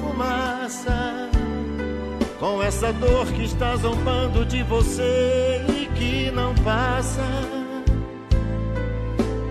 [0.00, 1.28] fumaça.
[2.40, 7.26] Com essa dor que está zombando de você e que não passa.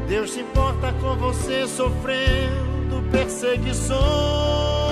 [0.07, 4.86] Deus se importa com você sofrendo perseguições.